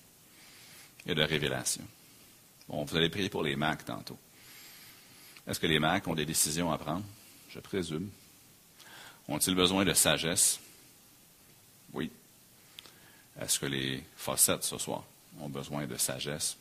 et 1.06 1.14
de 1.14 1.22
révélation. 1.22 1.84
Bon, 2.68 2.84
vous 2.84 2.96
allez 2.96 3.10
prier 3.10 3.28
pour 3.28 3.42
les 3.42 3.56
Macs 3.56 3.84
tantôt. 3.84 4.18
Est-ce 5.46 5.60
que 5.60 5.66
les 5.66 5.78
Macs 5.78 6.06
ont 6.08 6.14
des 6.14 6.24
décisions 6.24 6.72
à 6.72 6.78
prendre? 6.78 7.04
Je 7.50 7.60
présume. 7.60 8.10
Ont-ils 9.28 9.54
besoin 9.54 9.84
de 9.84 9.92
sagesse? 9.92 10.60
Oui. 11.92 12.10
Est-ce 13.40 13.58
que 13.58 13.66
les 13.66 14.02
Fossettes 14.16 14.64
ce 14.64 14.78
soir 14.78 15.04
ont 15.40 15.48
besoin 15.48 15.86
de 15.86 15.96
sagesse? 15.96 16.56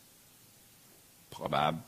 Probable. 1.29 1.79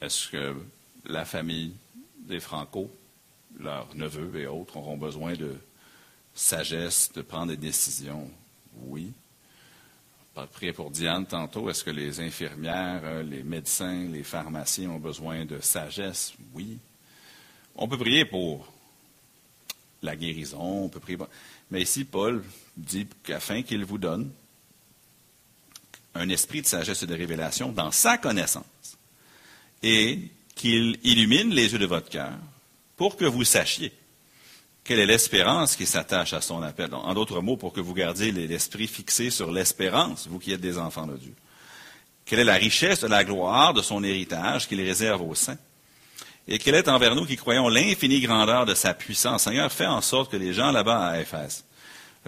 Est-ce 0.00 0.28
que 0.28 0.56
la 1.04 1.24
famille 1.24 1.74
des 2.18 2.40
Franco, 2.40 2.90
leurs 3.58 3.94
neveux 3.94 4.40
et 4.40 4.46
autres, 4.46 4.76
auront 4.76 4.96
besoin 4.96 5.34
de 5.34 5.56
sagesse, 6.34 7.12
de 7.12 7.22
prendre 7.22 7.52
des 7.52 7.56
décisions? 7.56 8.30
Oui 8.74 9.12
prier 10.44 10.72
pour 10.72 10.90
Diane 10.90 11.26
tantôt. 11.26 11.70
Est-ce 11.70 11.82
que 11.82 11.90
les 11.90 12.20
infirmières, 12.20 13.00
euh, 13.04 13.22
les 13.22 13.42
médecins, 13.42 14.04
les 14.04 14.22
pharmaciens 14.22 14.90
ont 14.90 14.98
besoin 14.98 15.46
de 15.46 15.58
sagesse? 15.60 16.34
Oui. 16.52 16.78
On 17.74 17.88
peut 17.88 17.96
prier 17.96 18.26
pour 18.26 18.70
la 20.02 20.14
guérison, 20.14 20.84
on 20.84 20.88
peut 20.88 21.00
prier 21.00 21.18
Mais 21.70 21.82
ici, 21.82 22.04
Paul 22.04 22.44
dit 22.76 23.06
qu'afin 23.24 23.62
qu'il 23.62 23.84
vous 23.84 23.98
donne 23.98 24.30
un 26.14 26.28
esprit 26.28 26.62
de 26.62 26.66
sagesse 26.66 27.02
et 27.02 27.06
de 27.06 27.14
révélation 27.14 27.72
dans 27.72 27.90
sa 27.90 28.18
connaissance 28.18 28.64
et 29.82 30.20
qu'il 30.54 30.98
illumine 31.02 31.50
les 31.50 31.72
yeux 31.72 31.78
de 31.78 31.86
votre 31.86 32.08
cœur 32.08 32.32
pour 32.96 33.16
que 33.16 33.24
vous 33.24 33.44
sachiez 33.44 33.92
quelle 34.86 35.00
est 35.00 35.06
l'espérance 35.06 35.74
qui 35.74 35.84
s'attache 35.84 36.32
à 36.32 36.40
son 36.40 36.62
appel? 36.62 36.94
En 36.94 37.12
d'autres 37.12 37.40
mots, 37.40 37.56
pour 37.56 37.72
que 37.72 37.80
vous 37.80 37.92
gardiez 37.92 38.30
l'esprit 38.30 38.86
fixé 38.86 39.30
sur 39.30 39.50
l'espérance, 39.50 40.28
vous 40.28 40.38
qui 40.38 40.52
êtes 40.52 40.60
des 40.60 40.78
enfants 40.78 41.06
de 41.06 41.16
Dieu. 41.16 41.34
Quelle 42.24 42.38
est 42.38 42.44
la 42.44 42.54
richesse 42.54 43.00
de 43.00 43.08
la 43.08 43.24
gloire 43.24 43.74
de 43.74 43.82
son 43.82 44.04
héritage 44.04 44.68
qu'il 44.68 44.80
réserve 44.80 45.22
aux 45.22 45.34
saints? 45.34 45.58
Et 46.48 46.58
quelle 46.58 46.76
est 46.76 46.88
envers 46.88 47.16
nous 47.16 47.26
qui 47.26 47.36
croyons 47.36 47.68
l'infinie 47.68 48.20
grandeur 48.20 48.64
de 48.64 48.74
sa 48.74 48.94
puissance? 48.94 49.42
Seigneur, 49.42 49.72
fait 49.72 49.86
en 49.86 50.00
sorte 50.00 50.30
que 50.30 50.36
les 50.36 50.52
gens 50.52 50.70
là-bas 50.70 51.08
à 51.08 51.20
Éphèse, 51.20 51.64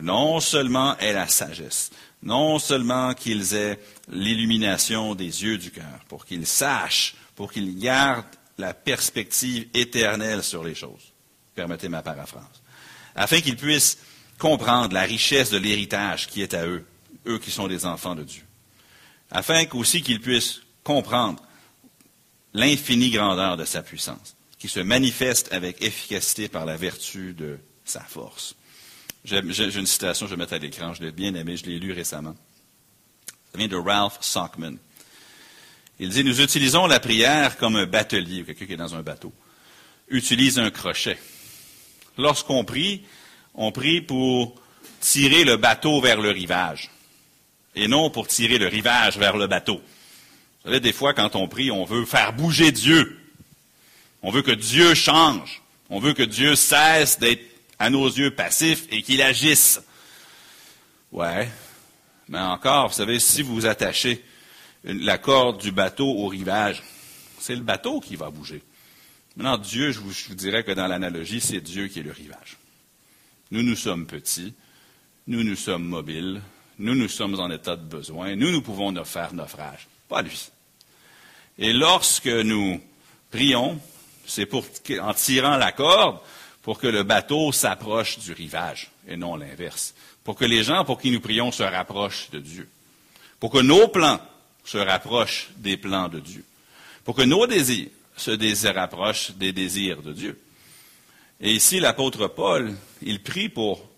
non 0.02 0.40
seulement 0.40 0.98
aient 0.98 1.12
la 1.12 1.28
sagesse, 1.28 1.90
non 2.22 2.58
seulement 2.58 3.14
qu'ils 3.14 3.54
aient 3.54 3.78
l'illumination 4.08 5.14
des 5.14 5.44
yeux 5.44 5.58
du 5.58 5.70
cœur, 5.70 6.00
pour 6.08 6.26
qu'ils 6.26 6.46
sachent, 6.46 7.14
pour 7.36 7.52
qu'ils 7.52 7.78
gardent 7.78 8.24
la 8.56 8.74
perspective 8.74 9.68
éternelle 9.74 10.42
sur 10.42 10.64
les 10.64 10.74
choses 10.74 11.12
permettez 11.58 11.88
ma 11.88 12.02
paraphrase, 12.02 12.62
afin 13.16 13.40
qu'ils 13.40 13.56
puissent 13.56 13.98
comprendre 14.38 14.94
la 14.94 15.02
richesse 15.02 15.50
de 15.50 15.58
l'héritage 15.58 16.28
qui 16.28 16.40
est 16.40 16.54
à 16.54 16.64
eux, 16.66 16.86
eux 17.26 17.38
qui 17.40 17.50
sont 17.50 17.66
des 17.66 17.84
enfants 17.84 18.14
de 18.14 18.22
Dieu, 18.22 18.44
afin 19.32 19.64
qu'aussi 19.64 20.02
qu'ils 20.02 20.20
puissent 20.20 20.60
comprendre 20.84 21.42
l'infinie 22.54 23.10
grandeur 23.10 23.56
de 23.56 23.64
sa 23.64 23.82
puissance, 23.82 24.36
qui 24.58 24.68
se 24.68 24.78
manifeste 24.78 25.52
avec 25.52 25.82
efficacité 25.82 26.48
par 26.48 26.64
la 26.64 26.76
vertu 26.76 27.32
de 27.32 27.58
sa 27.84 28.00
force. 28.00 28.54
J'ai 29.24 29.38
une 29.38 29.86
citation, 29.86 30.26
je 30.26 30.30
vais 30.30 30.36
mettre 30.36 30.54
à 30.54 30.58
l'écran, 30.58 30.94
je 30.94 31.02
l'ai 31.02 31.12
bien 31.12 31.34
aimé, 31.34 31.56
je 31.56 31.66
l'ai 31.66 31.78
lu 31.78 31.92
récemment. 31.92 32.36
Ça 33.52 33.58
vient 33.58 33.68
de 33.68 33.76
Ralph 33.76 34.18
Sockman. 34.20 34.76
Il 35.98 36.10
dit, 36.10 36.22
nous 36.22 36.40
utilisons 36.40 36.86
la 36.86 37.00
prière 37.00 37.56
comme 37.56 37.76
un 37.76 37.86
batelier, 37.86 38.44
quelqu'un 38.44 38.66
qui 38.66 38.72
est 38.72 38.76
dans 38.76 38.94
un 38.94 39.02
bateau, 39.02 39.32
utilise 40.08 40.58
un 40.58 40.70
crochet 40.70 41.18
lorsqu'on 42.18 42.64
prie, 42.64 43.02
on 43.54 43.72
prie 43.72 44.02
pour 44.02 44.54
tirer 45.00 45.44
le 45.44 45.56
bateau 45.56 46.00
vers 46.00 46.20
le 46.20 46.30
rivage 46.30 46.90
et 47.74 47.88
non 47.88 48.10
pour 48.10 48.26
tirer 48.26 48.58
le 48.58 48.66
rivage 48.66 49.16
vers 49.18 49.36
le 49.36 49.46
bateau. 49.46 49.76
Vous 49.76 50.70
savez, 50.70 50.80
des 50.80 50.92
fois, 50.92 51.14
quand 51.14 51.36
on 51.36 51.48
prie, 51.48 51.70
on 51.70 51.84
veut 51.84 52.04
faire 52.04 52.32
bouger 52.32 52.72
Dieu. 52.72 53.18
On 54.22 54.30
veut 54.30 54.42
que 54.42 54.50
Dieu 54.50 54.94
change. 54.94 55.62
On 55.88 56.00
veut 56.00 56.12
que 56.12 56.24
Dieu 56.24 56.56
cesse 56.56 57.18
d'être 57.18 57.44
à 57.78 57.88
nos 57.88 58.06
yeux 58.08 58.32
passif 58.32 58.84
et 58.90 59.02
qu'il 59.02 59.22
agisse. 59.22 59.80
Ouais. 61.12 61.48
Mais 62.28 62.40
encore, 62.40 62.88
vous 62.88 62.94
savez, 62.94 63.20
si 63.20 63.42
vous 63.42 63.66
attachez 63.66 64.22
la 64.84 65.16
corde 65.16 65.60
du 65.60 65.70
bateau 65.70 66.08
au 66.08 66.26
rivage, 66.26 66.82
c'est 67.38 67.54
le 67.54 67.62
bateau 67.62 68.00
qui 68.00 68.16
va 68.16 68.30
bouger. 68.30 68.62
Maintenant, 69.38 69.56
Dieu, 69.56 69.92
je 69.92 70.00
vous, 70.00 70.34
dirais 70.34 70.64
que 70.64 70.72
dans 70.72 70.88
l'analogie, 70.88 71.40
c'est 71.40 71.60
Dieu 71.60 71.86
qui 71.86 72.00
est 72.00 72.02
le 72.02 72.10
rivage. 72.10 72.56
Nous, 73.52 73.62
nous 73.62 73.76
sommes 73.76 74.04
petits. 74.04 74.52
nous, 75.28 75.44
nous 75.44 75.54
sommes 75.54 75.84
mobiles, 75.84 76.42
nous, 76.80 76.96
nous 76.96 77.06
sommes 77.06 77.38
en 77.38 77.48
état 77.48 77.76
de 77.76 77.84
besoin, 77.84 78.34
nous, 78.34 78.50
nous 78.50 78.62
pouvons 78.62 78.90
nous 78.90 79.04
faire 79.04 79.32
naufrage. 79.32 79.86
Pas 80.08 80.22
lui. 80.22 80.48
Et 81.56 81.72
lorsque 81.72 82.26
nous 82.26 82.80
prions, 83.30 83.80
c'est 84.26 84.44
pour, 84.44 84.64
en 85.00 85.14
tirant 85.14 85.56
la 85.56 85.70
corde 85.70 86.18
pour 86.62 86.80
que 86.80 86.88
le 86.88 87.04
bateau 87.04 87.52
s'approche 87.52 88.18
du 88.18 88.32
rivage 88.32 88.90
et 89.06 89.16
non 89.16 89.36
l'inverse. 89.36 89.94
Pour 90.24 90.34
que 90.34 90.46
les 90.46 90.64
gens 90.64 90.84
pour 90.84 91.00
qui 91.00 91.12
nous 91.12 91.20
prions 91.20 91.52
se 91.52 91.62
rapprochent 91.62 92.28
de 92.30 92.40
Dieu. 92.40 92.68
Pour 93.38 93.52
que 93.52 93.58
nos 93.58 93.86
plans 93.86 94.20
se 94.64 94.78
rapprochent 94.78 95.50
des 95.58 95.76
plans 95.76 96.08
de 96.08 96.18
Dieu. 96.18 96.44
Pour 97.04 97.14
que 97.14 97.22
nos 97.22 97.46
désirs 97.46 97.88
se 98.18 98.66
rapprochent 98.68 99.32
des 99.32 99.52
désirs 99.52 100.02
de 100.02 100.12
Dieu. 100.12 100.40
Et 101.40 101.52
ici, 101.52 101.80
l'apôtre 101.80 102.26
Paul, 102.26 102.74
il 103.02 103.22
prie 103.22 103.48
pour, 103.48 103.88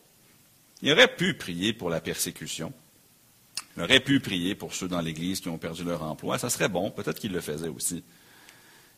il 0.83 0.93
aurait 0.93 1.15
pu 1.15 1.35
prier 1.35 1.73
pour 1.73 1.91
la 1.91 2.01
persécution. 2.01 2.73
Il 3.77 3.83
aurait 3.83 4.01
pu 4.01 4.21
prier 4.21 4.55
pour 4.55 4.75
ceux 4.75 4.89
dans 4.89 5.01
l'Église 5.01 5.41
qui 5.41 5.49
ont 5.49 5.59
perdu 5.59 5.85
leur 5.85 6.03
emploi. 6.03 6.39
Ça 6.39 6.51
serait 6.51 6.69
bon, 6.69 6.91
peut-être 6.91 7.19
qu'il 7.19 7.33
le 7.33 7.41
faisait 7.41 7.69
aussi. 7.69 8.03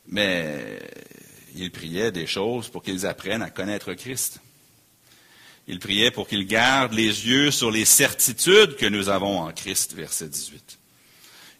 Mais 0.07 0.81
il 1.55 1.71
priait 1.71 2.11
des 2.11 2.27
choses 2.27 2.69
pour 2.69 2.83
qu'ils 2.83 3.07
apprennent 3.07 3.43
à 3.43 3.51
connaître 3.51 3.95
Christ. 3.95 4.41
Il 5.69 5.79
priait 5.79 6.11
pour 6.11 6.27
qu'ils 6.27 6.47
gardent 6.47 6.95
les 6.95 7.29
yeux 7.29 7.53
sur 7.53 7.71
les 7.71 7.85
certitudes 7.85 8.77
que 8.77 8.87
nous 8.87 9.09
avons 9.09 9.41
en 9.41 9.53
Christ, 9.53 9.95
verset 9.95 10.29
18. 10.29 10.79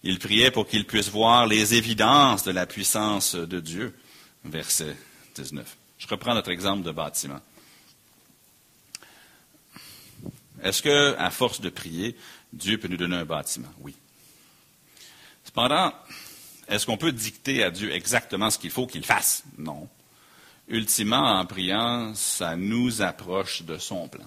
Il 0.05 0.19
priait 0.19 0.51
pour 0.51 0.67
qu'ils 0.67 0.87
puissent 0.87 1.11
voir 1.11 1.47
les 1.47 1.75
évidences 1.75 2.43
de 2.43 2.51
la 2.51 2.67
puissance 2.67 3.35
de 3.35 3.61
Dieu, 3.61 3.97
verset 4.45 4.97
19. 5.37 5.77
Je 5.99 6.09
reprends 6.09 6.35
notre 6.35 6.51
exemple 6.51 6.83
de 6.83 6.91
bâtiment. 6.91 7.41
Est-ce 10.63 10.83
que, 10.83 11.17
à 11.19 11.31
force 11.31 11.61
de 11.61 11.71
prier, 11.71 12.17
Dieu 12.53 12.79
peut 12.79 12.89
nous 12.89 12.97
donner 12.97 13.17
un 13.17 13.25
bâtiment? 13.25 13.73
Oui. 13.81 13.95
Cependant, 15.45 15.93
est-ce 16.69 16.87
qu'on 16.87 16.97
peut 16.97 17.13
dicter 17.13 17.63
à 17.63 17.71
Dieu 17.71 17.93
exactement 17.93 18.51
ce 18.51 18.59
qu'il 18.59 18.71
faut 18.71 18.87
qu'il 18.87 19.05
fasse? 19.05 19.43
Non. 19.59 19.89
Ultimement, 20.69 21.39
en 21.39 21.47
priant, 21.47 22.15
ça 22.15 22.57
nous 22.57 23.03
approche 23.03 23.63
de 23.63 23.79
son 23.79 24.09
plan. 24.09 24.27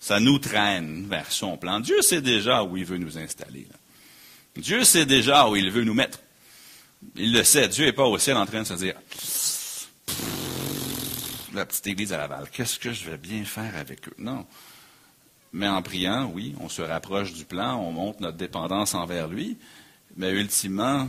Ça 0.00 0.20
nous 0.20 0.38
traîne 0.38 1.06
vers 1.08 1.30
son 1.30 1.56
plan. 1.56 1.80
Dieu 1.80 2.02
sait 2.02 2.20
déjà 2.20 2.62
où 2.62 2.76
il 2.76 2.84
veut 2.84 2.98
nous 2.98 3.16
installer. 3.16 3.66
Dieu 4.56 4.84
sait 4.84 5.06
déjà 5.06 5.48
où 5.48 5.56
il 5.56 5.70
veut 5.70 5.84
nous 5.84 5.94
mettre. 5.94 6.20
Il 7.16 7.32
le 7.32 7.44
sait. 7.44 7.68
Dieu 7.68 7.86
n'est 7.86 7.92
pas 7.92 8.06
au 8.06 8.18
ciel 8.18 8.36
en 8.36 8.46
train 8.46 8.62
de 8.62 8.66
se 8.66 8.74
dire 8.74 8.94
la 11.54 11.66
petite 11.66 11.86
église 11.86 12.12
à 12.12 12.18
Laval, 12.18 12.48
qu'est-ce 12.50 12.78
que 12.78 12.92
je 12.92 13.08
vais 13.08 13.16
bien 13.16 13.44
faire 13.44 13.76
avec 13.76 14.08
eux? 14.08 14.14
Non. 14.18 14.46
Mais 15.52 15.68
en 15.68 15.80
priant, 15.82 16.30
oui, 16.34 16.54
on 16.60 16.68
se 16.68 16.82
rapproche 16.82 17.32
du 17.32 17.44
plan, 17.44 17.76
on 17.76 17.92
montre 17.92 18.20
notre 18.20 18.36
dépendance 18.36 18.94
envers 18.94 19.28
lui, 19.28 19.56
mais 20.16 20.32
ultimement, 20.32 21.08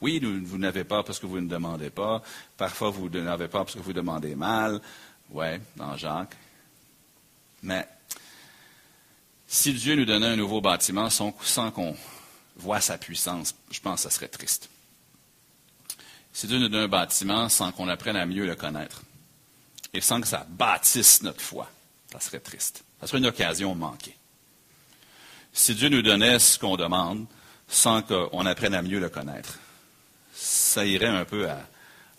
oui, 0.00 0.20
vous 0.44 0.58
n'avez 0.58 0.82
pas 0.82 1.04
parce 1.04 1.20
que 1.20 1.26
vous 1.26 1.40
ne 1.40 1.48
demandez 1.48 1.90
pas. 1.90 2.22
Parfois, 2.56 2.90
vous 2.90 3.08
n'avez 3.08 3.46
pas 3.46 3.60
parce 3.60 3.74
que 3.74 3.80
vous 3.80 3.92
demandez 3.92 4.34
mal. 4.34 4.80
Oui, 5.30 5.46
dans 5.76 5.96
Jacques. 5.96 6.34
Mais 7.62 7.86
si 9.52 9.74
Dieu 9.74 9.96
nous 9.96 10.06
donnait 10.06 10.28
un 10.28 10.36
nouveau 10.36 10.62
bâtiment 10.62 11.10
sans, 11.10 11.30
qu'on 11.72 11.94
voit 12.56 12.80
sa 12.80 12.96
puissance, 12.96 13.54
je 13.70 13.80
pense 13.80 13.96
que 13.96 14.08
ça 14.08 14.10
serait 14.10 14.28
triste. 14.28 14.70
Si 16.32 16.46
Dieu 16.46 16.58
nous 16.58 16.70
donne 16.70 16.84
un 16.84 16.88
bâtiment 16.88 17.50
sans 17.50 17.70
qu'on 17.70 17.86
apprenne 17.88 18.16
à 18.16 18.24
mieux 18.24 18.46
le 18.46 18.54
connaître 18.56 19.02
et 19.92 20.00
sans 20.00 20.22
que 20.22 20.26
ça 20.26 20.46
bâtisse 20.48 21.22
notre 21.22 21.42
foi, 21.42 21.70
ça 22.10 22.18
serait 22.18 22.40
triste. 22.40 22.82
Ça 22.98 23.06
serait 23.06 23.18
une 23.18 23.26
occasion 23.26 23.74
manquée. 23.74 24.16
Si 25.52 25.74
Dieu 25.74 25.90
nous 25.90 26.00
donnait 26.00 26.38
ce 26.38 26.58
qu'on 26.58 26.78
demande 26.78 27.26
sans 27.68 28.00
qu'on 28.00 28.46
apprenne 28.46 28.74
à 28.74 28.80
mieux 28.80 29.00
le 29.00 29.10
connaître, 29.10 29.58
ça 30.32 30.86
irait 30.86 31.06
un 31.08 31.26
peu 31.26 31.50
à 31.50 31.60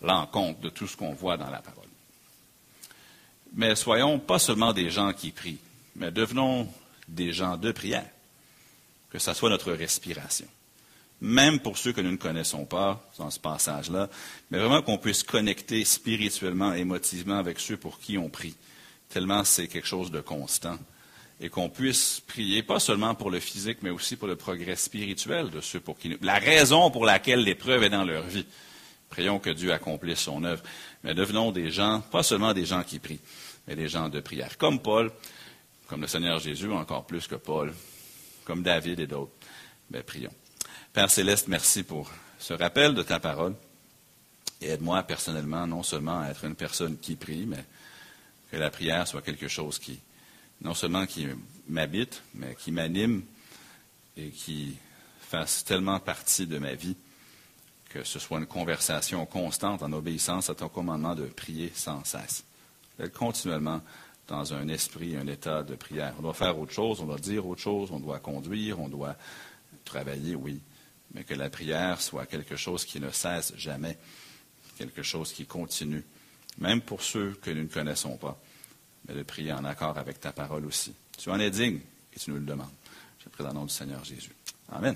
l'encontre 0.03 0.59
de 0.59 0.69
tout 0.69 0.85
ce 0.85 0.95
qu'on 0.95 1.13
voit 1.13 1.37
dans 1.37 1.49
la 1.49 1.63
parole. 1.63 1.89
Mais 3.55 3.75
soyons 3.75 4.19
pas 4.19 4.37
seulement 4.37 4.71
des 4.71 4.91
gens 4.91 5.13
qui 5.13 5.31
prient, 5.31 5.59
mais 5.95 6.11
devenons 6.11 6.71
des 7.07 7.33
gens 7.33 7.57
de 7.57 7.71
prière, 7.71 8.09
que 9.09 9.19
ce 9.19 9.33
soit 9.33 9.49
notre 9.49 9.71
respiration. 9.71 10.47
Même 11.21 11.59
pour 11.59 11.77
ceux 11.77 11.93
que 11.93 12.01
nous 12.01 12.11
ne 12.11 12.17
connaissons 12.17 12.65
pas 12.65 13.09
dans 13.17 13.29
ce 13.29 13.39
passage-là, 13.39 14.09
mais 14.51 14.59
vraiment 14.59 14.81
qu'on 14.81 14.97
puisse 14.97 15.23
connecter 15.23 15.85
spirituellement, 15.85 16.73
émotivement 16.73 17.37
avec 17.37 17.59
ceux 17.59 17.77
pour 17.77 17.99
qui 17.99 18.17
on 18.17 18.29
prie, 18.29 18.55
tellement 19.09 19.43
c'est 19.43 19.67
quelque 19.67 19.87
chose 19.87 20.11
de 20.11 20.19
constant, 20.19 20.77
et 21.39 21.49
qu'on 21.49 21.69
puisse 21.69 22.21
prier 22.25 22.63
pas 22.63 22.79
seulement 22.79 23.15
pour 23.15 23.31
le 23.31 23.39
physique, 23.39 23.79
mais 23.81 23.89
aussi 23.89 24.15
pour 24.15 24.27
le 24.27 24.35
progrès 24.35 24.75
spirituel 24.75 25.49
de 25.49 25.61
ceux 25.61 25.79
pour 25.79 25.97
qui 25.97 26.09
nous... 26.09 26.17
La 26.21 26.39
raison 26.39 26.91
pour 26.91 27.05
laquelle 27.05 27.43
l'épreuve 27.43 27.83
est 27.83 27.89
dans 27.89 28.05
leur 28.05 28.23
vie. 28.23 28.45
Prions 29.09 29.39
que 29.39 29.49
Dieu 29.49 29.71
accomplisse 29.71 30.19
son 30.19 30.43
œuvre, 30.43 30.63
mais 31.03 31.13
devenons 31.13 31.51
des 31.51 31.69
gens, 31.69 32.01
pas 32.11 32.23
seulement 32.23 32.53
des 32.53 32.65
gens 32.65 32.83
qui 32.83 32.99
prient, 32.99 33.19
mais 33.67 33.75
des 33.75 33.87
gens 33.87 34.09
de 34.09 34.19
prière, 34.19 34.57
comme 34.57 34.79
Paul, 34.81 35.11
comme 35.93 36.01
le 36.01 36.07
Seigneur 36.07 36.39
Jésus, 36.39 36.71
encore 36.71 37.05
plus 37.05 37.27
que 37.27 37.35
Paul, 37.35 37.71
comme 38.45 38.63
David 38.63 38.99
et 38.99 39.05
d'autres. 39.05 39.31
Ben, 39.91 40.01
prions. 40.01 40.33
Père 40.91 41.11
céleste, 41.11 41.47
merci 41.47 41.83
pour 41.83 42.09
ce 42.39 42.55
rappel 42.55 42.95
de 42.95 43.03
ta 43.03 43.19
parole. 43.19 43.53
Et 44.59 44.69
aide-moi 44.69 45.03
personnellement, 45.03 45.67
non 45.67 45.83
seulement 45.83 46.21
à 46.21 46.29
être 46.29 46.45
une 46.45 46.55
personne 46.55 46.97
qui 46.97 47.15
prie, 47.15 47.45
mais 47.45 47.63
que 48.49 48.57
la 48.57 48.71
prière 48.71 49.07
soit 49.07 49.21
quelque 49.21 49.47
chose 49.47 49.77
qui, 49.77 49.99
non 50.61 50.73
seulement 50.73 51.05
qui 51.05 51.27
m'habite, 51.67 52.23
mais 52.33 52.55
qui 52.55 52.71
m'anime 52.71 53.21
et 54.17 54.31
qui 54.31 54.75
fasse 55.21 55.63
tellement 55.63 55.99
partie 55.99 56.47
de 56.47 56.57
ma 56.57 56.73
vie 56.73 56.97
que 57.89 58.03
ce 58.03 58.17
soit 58.17 58.39
une 58.39 58.47
conversation 58.47 59.23
constante 59.27 59.83
en 59.83 59.93
obéissance 59.93 60.49
à 60.49 60.55
ton 60.55 60.69
commandement 60.69 61.13
de 61.13 61.25
prier 61.25 61.71
sans 61.75 62.03
cesse. 62.03 62.43
Continuellement 63.13 63.83
dans 64.27 64.53
un 64.53 64.67
esprit, 64.67 65.17
un 65.17 65.27
état 65.27 65.63
de 65.63 65.75
prière. 65.75 66.13
On 66.19 66.21
doit 66.21 66.33
faire 66.33 66.57
autre 66.57 66.71
chose, 66.71 67.01
on 67.01 67.05
doit 67.05 67.17
dire 67.17 67.45
autre 67.45 67.61
chose, 67.61 67.91
on 67.91 67.99
doit 67.99 68.19
conduire, 68.19 68.79
on 68.79 68.89
doit 68.89 69.15
travailler, 69.83 70.35
oui, 70.35 70.61
mais 71.13 71.23
que 71.23 71.33
la 71.33 71.49
prière 71.49 72.01
soit 72.01 72.25
quelque 72.25 72.55
chose 72.55 72.85
qui 72.85 72.99
ne 72.99 73.09
cesse 73.09 73.53
jamais, 73.57 73.97
quelque 74.77 75.03
chose 75.03 75.33
qui 75.33 75.45
continue, 75.45 76.03
même 76.57 76.81
pour 76.81 77.01
ceux 77.01 77.33
que 77.41 77.51
nous 77.51 77.63
ne 77.63 77.67
connaissons 77.67 78.17
pas, 78.17 78.39
mais 79.07 79.13
de 79.13 79.23
prier 79.23 79.51
en 79.51 79.65
accord 79.65 79.97
avec 79.97 80.19
ta 80.19 80.31
parole 80.31 80.65
aussi. 80.65 80.93
Tu 81.17 81.29
en 81.29 81.39
es 81.39 81.51
digne 81.51 81.81
et 82.13 82.19
tu 82.19 82.31
nous 82.31 82.37
le 82.37 82.45
demandes. 82.45 82.71
Je 83.19 83.29
te 83.29 83.43
dans 83.43 83.49
le 83.49 83.55
nom 83.55 83.65
du 83.65 83.73
Seigneur 83.73 84.03
Jésus. 84.03 84.31
Amen. 84.69 84.95